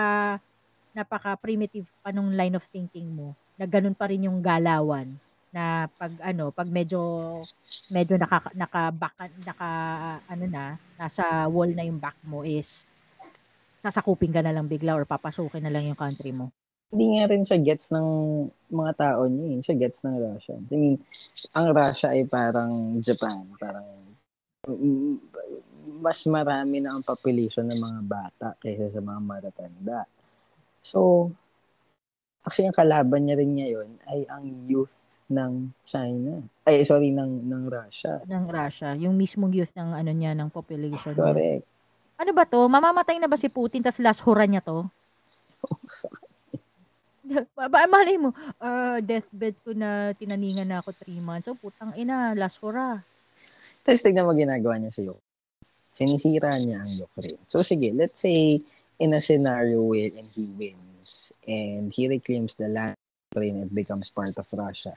napaka 0.98 1.38
primitive 1.38 1.86
pa 2.02 2.10
nung 2.10 2.34
line 2.34 2.58
of 2.58 2.66
thinking 2.74 3.14
mo 3.14 3.38
na 3.56 3.70
ganun 3.70 3.94
pa 3.94 4.10
rin 4.10 4.26
yung 4.26 4.42
galawan 4.42 5.14
na 5.52 5.92
pag 6.00 6.12
ano, 6.24 6.50
pag 6.56 6.68
medyo 6.72 7.00
medyo 7.92 8.16
naka 8.16 8.52
naka 8.56 8.92
back 8.96 9.16
naka 9.44 9.70
ano 10.26 10.46
na, 10.48 10.64
nasa 10.96 11.46
wall 11.52 11.72
na 11.76 11.84
yung 11.84 12.00
back 12.00 12.16
mo 12.24 12.44
is 12.48 12.88
sasakupin 13.84 14.32
ka 14.32 14.40
na 14.40 14.56
lang 14.56 14.70
bigla 14.70 14.96
or 14.96 15.04
papasukin 15.04 15.66
na 15.66 15.74
lang 15.74 15.90
yung 15.90 16.00
country 16.00 16.32
mo. 16.32 16.54
Hindi 16.92 17.18
nga 17.18 17.26
rin 17.32 17.44
siya 17.48 17.60
gets 17.64 17.88
ng 17.96 18.08
mga 18.68 18.92
tao 19.00 19.24
niya, 19.24 19.48
eh. 19.48 19.60
siya 19.64 19.76
gets 19.80 20.04
ng 20.04 20.16
Russians. 20.20 20.68
I 20.70 20.78
mean, 20.78 20.96
ang 21.56 21.72
Russia 21.72 22.12
ay 22.12 22.28
parang 22.28 23.00
Japan, 23.00 23.48
parang 23.56 23.88
mas 26.04 26.20
marami 26.28 26.84
na 26.84 26.94
ang 26.94 27.02
population 27.02 27.66
ng 27.66 27.80
mga 27.80 28.02
bata 28.06 28.48
kaysa 28.60 28.92
sa 28.92 29.02
mga 29.02 29.20
matatanda. 29.24 30.06
So, 30.84 31.32
Actually, 32.41 32.73
ang 32.73 32.77
kalaban 32.77 33.21
niya 33.21 33.38
rin 33.38 33.54
ngayon 33.54 33.89
ay 34.10 34.25
ang 34.25 34.45
youth 34.65 35.21
ng 35.30 35.69
China. 35.86 36.41
Ay, 36.65 36.82
sorry, 36.82 37.13
ng, 37.13 37.45
ng 37.45 37.63
Russia. 37.69 38.17
Ng 38.25 38.45
Russia. 38.49 38.97
Yung 38.97 39.13
mismong 39.13 39.54
youth 39.54 39.69
ng 39.77 39.93
ano 39.93 40.10
niya, 40.10 40.34
ng 40.34 40.49
population. 40.49 41.13
Correct. 41.13 41.62
Niya. 41.62 42.19
Ano 42.21 42.32
ba 42.34 42.45
to? 42.49 42.65
Mamamatay 42.65 43.21
na 43.21 43.30
ba 43.30 43.38
si 43.38 43.45
Putin 43.49 43.86
tas 43.86 44.01
last 44.01 44.25
hura 44.25 44.49
niya 44.49 44.62
to? 44.62 44.89
ba, 47.58 47.86
malay 47.86 48.17
mo, 48.17 48.34
uh, 48.58 48.97
deathbed 49.01 49.56
ko 49.62 49.73
na 49.77 50.13
tinaningan 50.17 50.65
na 50.65 50.82
ako 50.82 50.93
3 50.97 51.21
months. 51.21 51.45
So, 51.45 51.54
putang 51.54 51.93
ina, 51.93 52.34
last 52.34 52.58
hura. 52.62 53.06
Tapos 53.82 54.01
tignan 54.01 54.25
mo 54.25 54.34
ginagawa 54.34 54.77
niya 54.77 54.93
sa 54.93 55.01
Ukraine. 55.01 55.30
Sinisira 55.91 56.51
niya 56.62 56.86
ang 56.86 56.93
Ukraine. 56.93 57.41
So, 57.49 57.65
sige, 57.65 57.93
let's 57.93 58.21
say, 58.21 58.62
in 59.01 59.17
a 59.17 59.21
scenario 59.21 59.82
wherein 59.82 60.30
he 60.34 60.45
wins, 60.58 60.90
and 61.45 61.91
he 61.93 62.08
reclaims 62.08 62.56
the 62.56 62.67
land 62.67 62.97
Ukraine 63.32 63.63
and 63.63 63.71
becomes 63.71 64.12
part 64.12 64.36
of 64.36 64.47
Russia. 64.52 64.91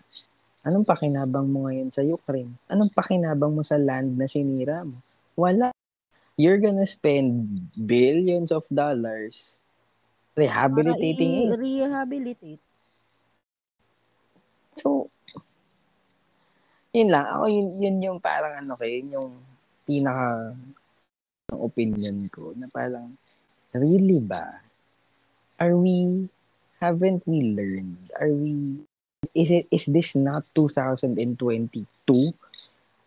Anong 0.66 0.82
pakinabang 0.82 1.46
mo 1.46 1.70
ngayon 1.70 1.94
sa 1.94 2.02
Ukraine? 2.02 2.56
Anong 2.66 2.90
pakinabang 2.90 3.54
mo 3.54 3.62
sa 3.62 3.78
land 3.78 4.18
na 4.18 4.26
sinira 4.26 4.82
mo? 4.82 4.98
Wala. 5.38 5.70
You're 6.34 6.58
gonna 6.58 6.88
spend 6.88 7.70
billions 7.78 8.50
of 8.50 8.66
dollars 8.66 9.54
rehabilitating 10.34 11.30
Para 11.30 11.38
i- 11.38 11.46
it. 11.46 11.58
Rehabilitate. 11.62 12.62
So, 14.74 15.06
yun 16.90 17.14
lang. 17.14 17.30
Ako, 17.30 17.44
yun, 17.46 17.68
yun 17.78 17.96
yung 18.02 18.18
parang 18.18 18.58
ano 18.58 18.74
kayo, 18.74 18.98
yung 18.98 19.30
pinaka 19.86 20.58
opinion 21.54 22.26
ko 22.34 22.50
na 22.58 22.66
parang, 22.66 23.14
really 23.70 24.18
ba? 24.18 24.63
Are 25.60 25.76
we 25.76 26.28
haven't 26.80 27.22
we 27.26 27.54
learned? 27.54 28.10
Are 28.18 28.30
we 28.30 28.84
is 29.34 29.50
it 29.50 29.66
is 29.70 29.86
this 29.86 30.14
not 30.14 30.44
2022 30.54 32.34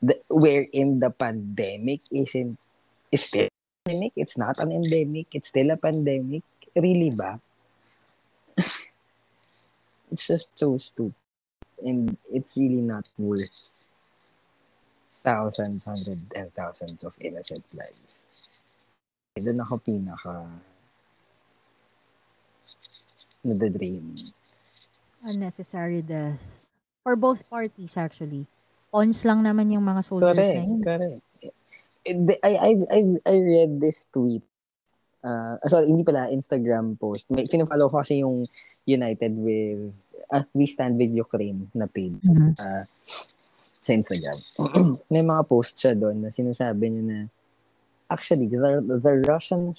the, 0.02 0.16
wherein 0.30 1.00
the 1.00 1.10
pandemic 1.10 2.02
isn't 2.12 2.58
is 3.12 3.24
still 3.24 3.48
pandemic. 3.86 4.14
It's 4.16 4.38
not 4.38 4.60
an 4.60 4.72
endemic. 4.72 5.28
It's 5.34 5.50
still 5.50 5.72
a 5.72 5.78
pandemic. 5.78 6.44
Really 6.76 7.12
ba? 7.12 7.40
It's 10.12 10.28
just 10.28 10.58
so 10.58 10.78
stupid. 10.78 11.16
And 11.84 12.18
it's 12.32 12.56
really 12.56 12.82
not 12.82 13.08
worth 13.18 13.52
thousands 15.24 15.84
hundreds 15.84 16.32
and 16.34 16.48
thousands 16.56 17.04
of 17.04 17.14
innocent 17.20 17.66
lives. 17.76 18.26
Doon 19.36 19.60
ako 19.62 19.78
pinaka 19.84 20.48
nade-drain. 23.48 24.04
Unnecessary 25.24 26.04
death. 26.04 26.68
For 27.02 27.16
both 27.16 27.42
parties 27.48 27.96
actually. 27.96 28.46
Pawns 28.92 29.24
lang 29.24 29.44
naman 29.44 29.72
yung 29.72 29.84
mga 29.84 30.02
soldiers 30.04 30.36
correct, 30.36 30.56
na 30.56 30.64
yun. 30.64 30.80
Correct. 30.84 31.22
I, 32.44 32.54
I, 32.56 32.72
I, 32.88 33.00
I 33.28 33.36
read 33.40 33.72
this 33.80 34.08
tweet. 34.08 34.44
Uh, 35.24 35.60
sorry, 35.68 35.92
hindi 35.92 36.08
pala, 36.08 36.32
Instagram 36.32 36.96
post. 36.96 37.28
May, 37.28 37.48
pinafollow 37.48 37.92
ko 37.92 38.00
kasi 38.00 38.24
yung 38.24 38.48
United 38.88 39.36
with, 39.36 39.92
uh, 40.32 40.44
We 40.56 40.68
Stand 40.68 40.96
With 40.96 41.12
Ukraine 41.12 41.68
na 41.76 41.88
page. 41.88 42.16
Mm-hmm. 42.24 42.56
Uh, 42.56 42.88
sa 43.88 43.96
Instagram. 43.96 44.38
May 45.14 45.24
mga 45.24 45.48
post 45.48 45.80
siya 45.80 45.96
doon 45.96 46.28
na 46.28 46.30
sinasabi 46.30 46.92
niya 46.92 47.04
na 47.08 47.20
actually 48.12 48.52
the, 48.52 48.84
the 48.84 49.24
Russian 49.24 49.72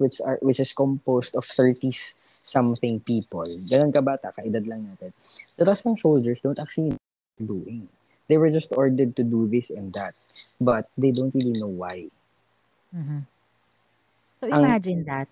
which 0.00 0.24
are 0.24 0.40
which 0.40 0.56
is 0.56 0.72
composed 0.72 1.36
of 1.36 1.44
30s 1.44 2.16
something 2.50 2.98
people. 2.98 3.46
Ganun 3.70 3.94
ka 3.94 4.02
bata, 4.02 4.34
kaedad 4.34 4.66
lang 4.66 4.90
natin. 4.90 5.14
The 5.54 5.64
Russian 5.64 5.94
soldiers 5.94 6.42
don't 6.42 6.58
actually 6.58 6.98
know 6.98 7.00
doing. 7.40 7.88
They 8.26 8.38
were 8.38 8.50
just 8.50 8.70
ordered 8.74 9.16
to 9.16 9.24
do 9.24 9.46
this 9.46 9.70
and 9.70 9.94
that. 9.94 10.14
But 10.60 10.90
they 10.98 11.10
don't 11.10 11.34
really 11.34 11.54
know 11.58 11.70
why. 11.70 12.10
Mm-hmm. 12.94 13.22
So 14.40 14.44
imagine 14.46 15.02
ang, 15.02 15.08
that. 15.10 15.28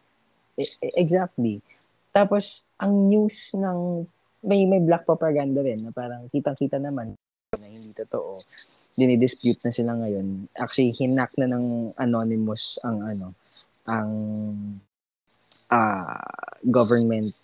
E, 0.59 0.65
e, 0.67 0.89
exactly. 0.99 1.63
Tapos, 2.11 2.67
ang 2.81 3.07
news 3.07 3.55
ng, 3.55 4.09
may, 4.43 4.67
may 4.67 4.83
black 4.83 5.07
propaganda 5.07 5.63
rin 5.63 5.87
na 5.87 5.93
parang 5.95 6.27
kitang-kita 6.33 6.81
naman 6.83 7.15
na 7.55 7.67
hindi 7.69 7.95
totoo. 7.95 8.43
Dinidispute 8.99 9.63
na 9.63 9.73
sila 9.73 9.95
ngayon. 9.95 10.51
Actually, 10.59 10.91
hinak 10.91 11.31
na 11.39 11.47
ng 11.47 11.95
anonymous 11.95 12.83
ang 12.83 12.99
ano, 13.07 13.27
ang 13.87 14.11
uh, 15.71 16.21
government 16.65 17.37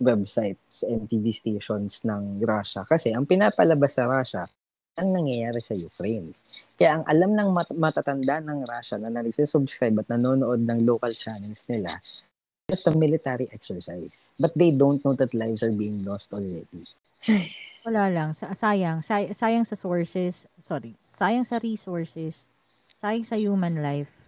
websites 0.00 0.82
and 0.88 1.04
TV 1.06 1.30
stations 1.30 2.02
ng 2.08 2.40
Russia. 2.40 2.82
Kasi 2.88 3.12
ang 3.12 3.28
pinapalabas 3.28 4.00
sa 4.00 4.08
Russia, 4.08 4.48
ang 4.96 5.12
nangyayari 5.12 5.60
sa 5.60 5.76
Ukraine. 5.76 6.32
Kaya 6.74 7.00
ang 7.00 7.04
alam 7.04 7.36
ng 7.36 7.48
mat- 7.52 7.76
matatanda 7.76 8.40
ng 8.40 8.64
Russia 8.64 8.96
na 8.96 9.12
nagsisubscribe 9.12 10.00
at 10.00 10.08
nanonood 10.08 10.64
ng 10.64 10.80
local 10.88 11.12
channels 11.12 11.68
nila, 11.68 12.00
just 12.72 12.88
a 12.88 12.92
military 12.96 13.46
exercise. 13.52 14.32
But 14.40 14.56
they 14.56 14.72
don't 14.72 15.04
know 15.04 15.12
that 15.20 15.36
lives 15.36 15.60
are 15.60 15.72
being 15.72 16.02
lost 16.02 16.32
already. 16.32 16.88
Wala 17.86 18.12
lang. 18.12 18.36
Sa, 18.36 18.52
sayang. 18.52 19.04
Say, 19.04 19.32
sayang 19.32 19.64
sa 19.64 19.76
sources. 19.76 20.48
Sorry. 20.60 20.96
Sayang 21.00 21.48
sa 21.48 21.60
resources. 21.60 22.44
Sayang 23.00 23.24
sa 23.24 23.40
human 23.40 23.80
life 23.80 24.19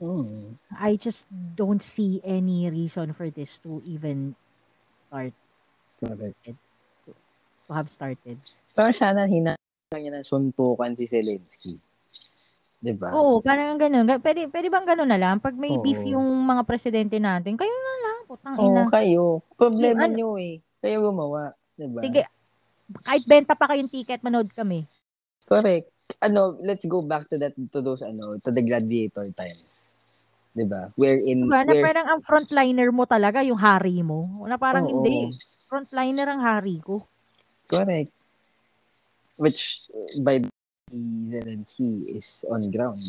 Mm. 0.00 0.56
I 0.80 0.96
just 0.96 1.28
don't 1.30 1.82
see 1.82 2.24
any 2.24 2.70
reason 2.72 3.12
for 3.12 3.28
this 3.28 3.60
to 3.68 3.84
even 3.84 4.32
start. 4.96 5.36
Correct. 6.00 6.56
To, 7.04 7.10
to 7.68 7.70
have 7.76 7.92
started. 7.92 8.40
Pero 8.72 8.88
sana 8.96 9.28
hina 9.28 9.60
lang 9.90 10.06
niya 10.06 10.22
ng 10.22 10.26
suntukan 10.26 10.94
si 10.94 11.10
Zelensky. 11.10 11.74
'Di 12.78 12.94
ba? 12.94 13.10
Oo, 13.12 13.42
parang 13.42 13.76
gano'n. 13.76 14.06
Ga 14.06 14.22
puwede 14.22 14.46
puwede 14.46 14.70
bang 14.70 14.86
gano'n 14.86 15.10
na 15.10 15.18
lang? 15.18 15.36
'Pag 15.42 15.58
may 15.58 15.74
beef 15.82 16.00
Oo. 16.00 16.14
yung 16.14 16.26
mga 16.46 16.62
presidente 16.62 17.18
natin, 17.18 17.58
kayo 17.58 17.74
na 17.74 17.94
lang, 18.06 18.18
putang 18.30 18.54
Oo, 18.56 18.64
ina. 18.70 18.82
kayo. 18.88 19.42
Problema 19.58 20.06
Ano 20.06 20.14
niyo, 20.14 20.38
eh. 20.38 20.62
Kayo 20.78 21.10
gumawa, 21.10 21.52
'di 21.74 21.86
ba? 21.90 22.00
Sige, 22.06 22.22
kahit 23.02 23.24
benta 23.26 23.58
pa 23.58 23.66
kayong 23.66 23.90
ticket, 23.90 24.22
manood 24.22 24.48
kami. 24.54 24.86
Correct. 25.50 25.90
Ano, 26.22 26.54
let's 26.62 26.86
go 26.86 27.02
back 27.02 27.26
to 27.30 27.36
that 27.42 27.58
to 27.74 27.82
those 27.82 28.06
ano, 28.06 28.38
to 28.38 28.54
the 28.54 28.62
gladiator 28.62 29.26
times. 29.34 29.89
'Di 30.54 30.66
ba? 30.66 30.90
Wherein 30.98 31.46
ba, 31.46 31.62
na 31.62 31.72
where 31.74 31.84
parang 31.86 32.06
ang 32.10 32.20
frontliner 32.26 32.90
mo 32.90 33.06
talaga 33.06 33.40
yung 33.46 33.58
hari 33.58 34.02
mo, 34.02 34.46
na 34.46 34.58
parang 34.58 34.86
hindi, 34.90 35.30
Oo. 35.30 35.34
frontliner 35.70 36.26
ang 36.26 36.42
hari 36.42 36.82
ko. 36.82 37.06
Correct. 37.70 38.10
Which 39.38 39.86
by 40.20 40.42
Zelensky 40.90 42.10
is 42.18 42.44
on 42.50 42.66
ground. 42.74 43.00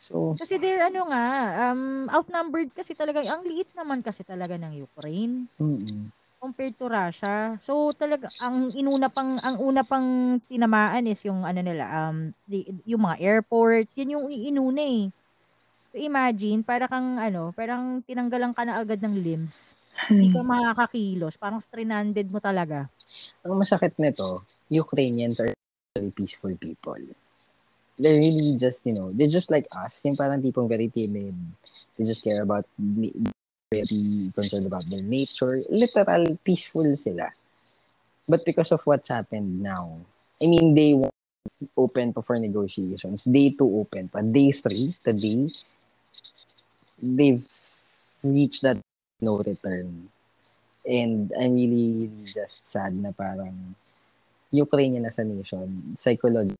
So, 0.00 0.36
Kasi 0.38 0.60
they're 0.60 0.86
ano 0.86 1.10
nga, 1.10 1.26
um, 1.72 2.06
outnumbered 2.12 2.70
kasi 2.76 2.94
talaga, 2.94 3.24
ang 3.26 3.42
liit 3.42 3.68
naman 3.74 4.04
kasi 4.04 4.22
talaga 4.22 4.54
ng 4.54 4.78
Ukraine 4.78 5.48
mm. 5.58 6.12
Compared 6.46 6.78
to 6.78 6.86
Russia. 6.86 7.58
So 7.58 7.90
talaga 7.90 8.30
ang 8.38 8.70
inuna 8.70 9.10
pang 9.10 9.34
ang 9.42 9.58
una 9.58 9.82
pang 9.82 10.38
tinamaan 10.46 11.10
is 11.10 11.18
yung 11.26 11.42
ano 11.42 11.58
nila, 11.58 11.90
um, 12.06 12.30
di 12.46 12.70
yung 12.86 13.02
mga 13.02 13.18
airports, 13.18 13.98
yun 13.98 14.14
yung 14.14 14.26
inuna, 14.30 14.86
eh. 14.86 15.10
So 15.90 15.98
imagine, 15.98 16.62
para 16.62 16.86
kang 16.86 17.18
ano, 17.18 17.50
parang 17.50 17.98
tinanggalan 18.06 18.54
ka 18.54 18.62
na 18.62 18.78
agad 18.78 19.02
ng 19.02 19.18
limbs. 19.18 19.74
Hindi 20.06 20.30
ka 20.30 20.44
makakakilos, 20.46 21.34
parang 21.34 21.58
stranded 21.58 22.30
mo 22.30 22.38
talaga. 22.38 22.86
Ang 23.42 23.58
masakit 23.58 23.98
nito, 23.98 24.46
Ukrainians 24.70 25.42
are 25.42 25.50
very 25.96 26.12
peaceful 26.12 26.52
people. 26.54 27.00
They're 27.96 28.20
really 28.20 28.52
just, 28.60 28.84
you 28.84 28.92
know, 28.92 29.08
they're 29.08 29.32
just 29.32 29.48
like 29.48 29.64
us. 29.72 30.04
Yung 30.04 30.20
parang 30.20 30.44
tipong 30.44 30.68
very 30.68 30.92
timid. 30.92 31.32
They 31.96 32.04
just 32.04 32.20
care 32.20 32.44
about, 32.44 32.68
very 33.84 34.32
concerned 34.32 34.66
about 34.66 34.88
their 34.88 35.02
nature. 35.02 35.60
Literal, 35.68 36.38
peaceful 36.44 36.96
sila. 36.96 37.28
But 38.28 38.44
because 38.44 38.72
of 38.72 38.82
what's 38.84 39.08
happened 39.08 39.62
now, 39.62 40.00
I 40.40 40.46
mean, 40.46 40.74
day 40.74 40.94
one, 40.94 41.12
open 41.76 42.12
pa 42.12 42.20
for 42.20 42.38
negotiations. 42.38 43.24
Day 43.24 43.50
two, 43.50 43.68
open 43.68 44.08
pa. 44.08 44.20
Day 44.20 44.52
three, 44.52 44.94
today, 45.04 45.50
they've 47.00 47.46
reached 48.24 48.62
that 48.62 48.78
no 49.20 49.38
return. 49.38 50.08
And 50.86 51.32
I'm 51.34 51.54
really, 51.54 52.10
just 52.24 52.66
sad 52.66 52.94
na 52.94 53.10
parang 53.10 53.74
Ukrainian 54.54 55.06
as 55.06 55.18
a 55.18 55.24
nation, 55.24 55.94
psychology 55.98 56.54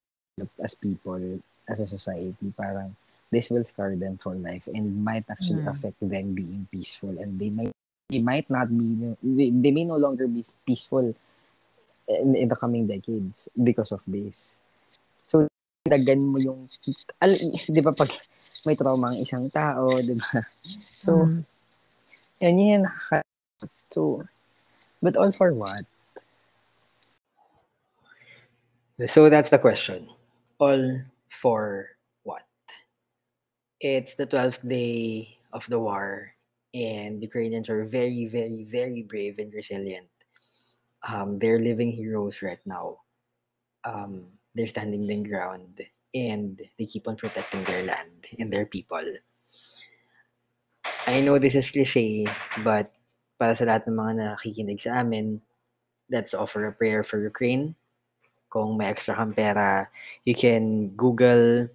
as 0.59 0.75
people, 0.75 1.41
as 1.69 1.81
a 1.81 1.87
society, 1.87 2.53
parang 2.57 2.95
this 3.31 3.51
will 3.51 3.65
scar 3.65 3.97
them 3.97 4.19
for 4.19 4.35
life 4.35 4.69
and 4.71 5.03
might 5.03 5.27
actually 5.29 5.63
Mm. 5.67 5.73
affect 5.75 5.99
them 6.01 6.33
being 6.35 6.69
peaceful 6.71 7.11
and 7.19 7.39
they 7.39 7.51
might 7.51 7.75
they 8.07 8.23
might 8.23 8.47
not 8.47 8.71
be 8.71 8.95
they, 9.19 9.51
they 9.51 9.73
may 9.75 9.83
no 9.83 9.99
longer 9.99 10.31
be 10.31 10.47
peaceful 10.63 11.11
in, 12.07 12.29
in 12.39 12.47
the 12.49 12.55
coming 12.55 12.87
decades 12.87 13.51
because 13.59 13.91
of 13.91 14.03
this. 14.07 14.63
So 15.27 15.51
dagan 15.91 16.23
mo 16.31 16.39
yung 16.39 16.71
al, 17.19 17.35
'di 17.35 17.83
ba 17.83 17.91
pag 17.91 18.11
may 18.63 18.79
trauma 18.79 19.11
ang 19.11 19.19
isang 19.19 19.51
tao, 19.51 19.99
'di 19.99 20.15
ba? 20.19 20.47
So 20.97 21.31
Mm. 21.31 21.43
yun 22.43 22.59
yun 22.59 22.83
so 23.91 24.23
but 25.01 25.17
all 25.17 25.31
for 25.31 25.55
what? 25.55 25.85
So 29.07 29.29
that's 29.29 29.51
the 29.51 29.59
question. 29.61 30.09
All 30.59 31.05
for? 31.29 31.96
It's 33.77 34.15
the 34.17 34.27
12th 34.27 34.65
day 34.65 35.37
of 35.53 35.69
the 35.69 35.77
war, 35.77 36.33
and 36.73 37.21
Ukrainians 37.21 37.69
are 37.69 37.85
very, 37.85 38.25
very, 38.25 38.65
very 38.65 39.05
brave 39.05 39.37
and 39.37 39.53
resilient. 39.53 40.09
Um, 41.05 41.39
they're 41.39 41.61
living 41.61 41.93
heroes 41.93 42.41
right 42.41 42.61
now. 42.65 43.05
Um, 43.85 44.33
they're 44.55 44.73
standing 44.73 45.05
their 45.05 45.21
ground, 45.21 45.85
and 46.15 46.57
they 46.79 46.87
keep 46.89 47.05
on 47.05 47.21
protecting 47.21 47.65
their 47.65 47.85
land 47.85 48.25
and 48.41 48.49
their 48.49 48.65
people. 48.65 49.05
I 51.07 51.21
know 51.21 51.37
this 51.37 51.55
is 51.55 51.71
cliche, 51.71 52.25
but 52.65 52.89
para 53.37 53.53
sa 53.53 53.69
lahat 53.69 53.85
ng 53.85 54.01
mga 54.01 54.13
nakikinig 54.41 54.81
sa 54.81 55.05
amin, 55.05 55.45
let's 56.09 56.33
offer 56.33 56.65
a 56.65 56.73
prayer 56.73 57.05
for 57.05 57.21
Ukraine. 57.21 57.77
Kung 58.49 58.81
may 58.81 58.89
extra 58.89 59.13
kang 59.13 59.37
pera, 59.37 59.93
you 60.25 60.33
can 60.33 60.97
Google 60.97 61.69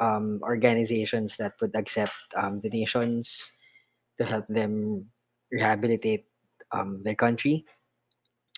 um, 0.00 0.40
organizations 0.42 1.36
that 1.36 1.54
would 1.60 1.74
accept 1.74 2.14
um, 2.36 2.60
donations 2.60 3.52
to 4.16 4.24
help 4.24 4.46
them 4.48 5.06
rehabilitate 5.50 6.26
um, 6.72 7.02
their 7.02 7.14
country 7.14 7.64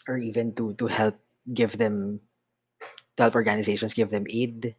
or 0.08 0.18
even 0.18 0.54
to, 0.54 0.74
to 0.74 0.86
help 0.86 1.16
give 1.52 1.76
them, 1.78 2.20
to 3.16 3.22
help 3.24 3.34
organizations 3.34 3.94
give 3.94 4.10
them 4.10 4.26
aid. 4.28 4.74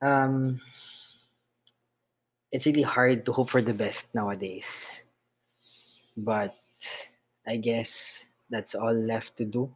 Um, 0.00 0.60
it's 2.50 2.66
really 2.66 2.82
hard 2.82 3.26
to 3.26 3.32
hope 3.32 3.50
for 3.50 3.62
the 3.62 3.74
best 3.74 4.14
nowadays. 4.14 5.04
But 6.16 6.56
I 7.46 7.56
guess 7.56 8.28
that's 8.50 8.74
all 8.74 8.94
left 8.94 9.36
to 9.38 9.44
do 9.44 9.72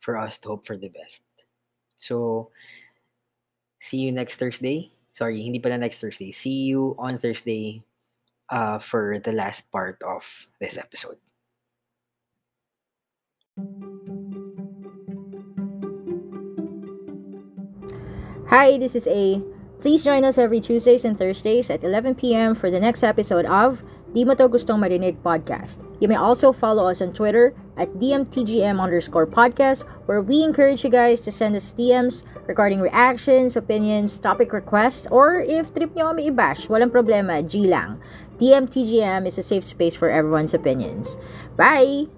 for 0.00 0.18
us 0.18 0.38
to 0.38 0.48
hope 0.48 0.66
for 0.66 0.76
the 0.76 0.88
best. 0.88 1.22
So, 1.96 2.50
see 3.78 3.98
you 3.98 4.12
next 4.12 4.36
Thursday. 4.36 4.92
Sorry, 5.12 5.42
hindi 5.42 5.60
pala 5.60 5.76
next 5.76 6.00
Thursday. 6.00 6.32
See 6.32 6.72
you 6.72 6.96
on 6.98 7.18
Thursday 7.18 7.84
uh, 8.48 8.78
for 8.78 9.20
the 9.20 9.32
last 9.32 9.70
part 9.70 10.00
of 10.02 10.48
this 10.60 10.76
episode. 10.76 11.20
Hi, 18.48 18.76
this 18.76 18.94
is 18.96 19.08
A. 19.08 19.40
Please 19.80 20.04
join 20.04 20.24
us 20.24 20.38
every 20.38 20.60
Tuesdays 20.60 21.04
and 21.04 21.16
Thursdays 21.16 21.68
at 21.70 21.82
11 21.82 22.14
p.m. 22.14 22.54
for 22.54 22.70
the 22.70 22.80
next 22.80 23.02
episode 23.02 23.46
of 23.46 23.82
Di 24.12 24.28
Mo 24.28 24.36
To 24.36 24.44
Gustong 24.44 24.76
Marinig 24.76 25.16
podcast. 25.24 25.80
You 25.96 26.08
may 26.08 26.20
also 26.20 26.52
follow 26.52 26.84
us 26.84 27.00
on 27.00 27.16
Twitter 27.16 27.56
at 27.80 27.96
DMTGM 27.96 28.76
underscore 28.76 29.24
podcast, 29.24 29.88
where 30.04 30.20
we 30.20 30.44
encourage 30.44 30.84
you 30.84 30.92
guys 30.92 31.24
to 31.24 31.32
send 31.32 31.56
us 31.56 31.72
DMs 31.72 32.22
regarding 32.44 32.84
reactions, 32.84 33.56
opinions, 33.56 34.20
topic 34.20 34.52
requests, 34.52 35.08
or 35.08 35.40
if 35.40 35.72
trip 35.72 35.96
nyo 35.96 36.12
kami 36.12 36.28
i-bash, 36.28 36.68
walang 36.68 36.92
problema, 36.92 37.40
G 37.40 37.64
lang. 37.64 37.96
DMTGM 38.36 39.24
is 39.24 39.40
a 39.40 39.44
safe 39.44 39.64
space 39.64 39.96
for 39.96 40.12
everyone's 40.12 40.52
opinions. 40.52 41.16
Bye! 41.56 42.12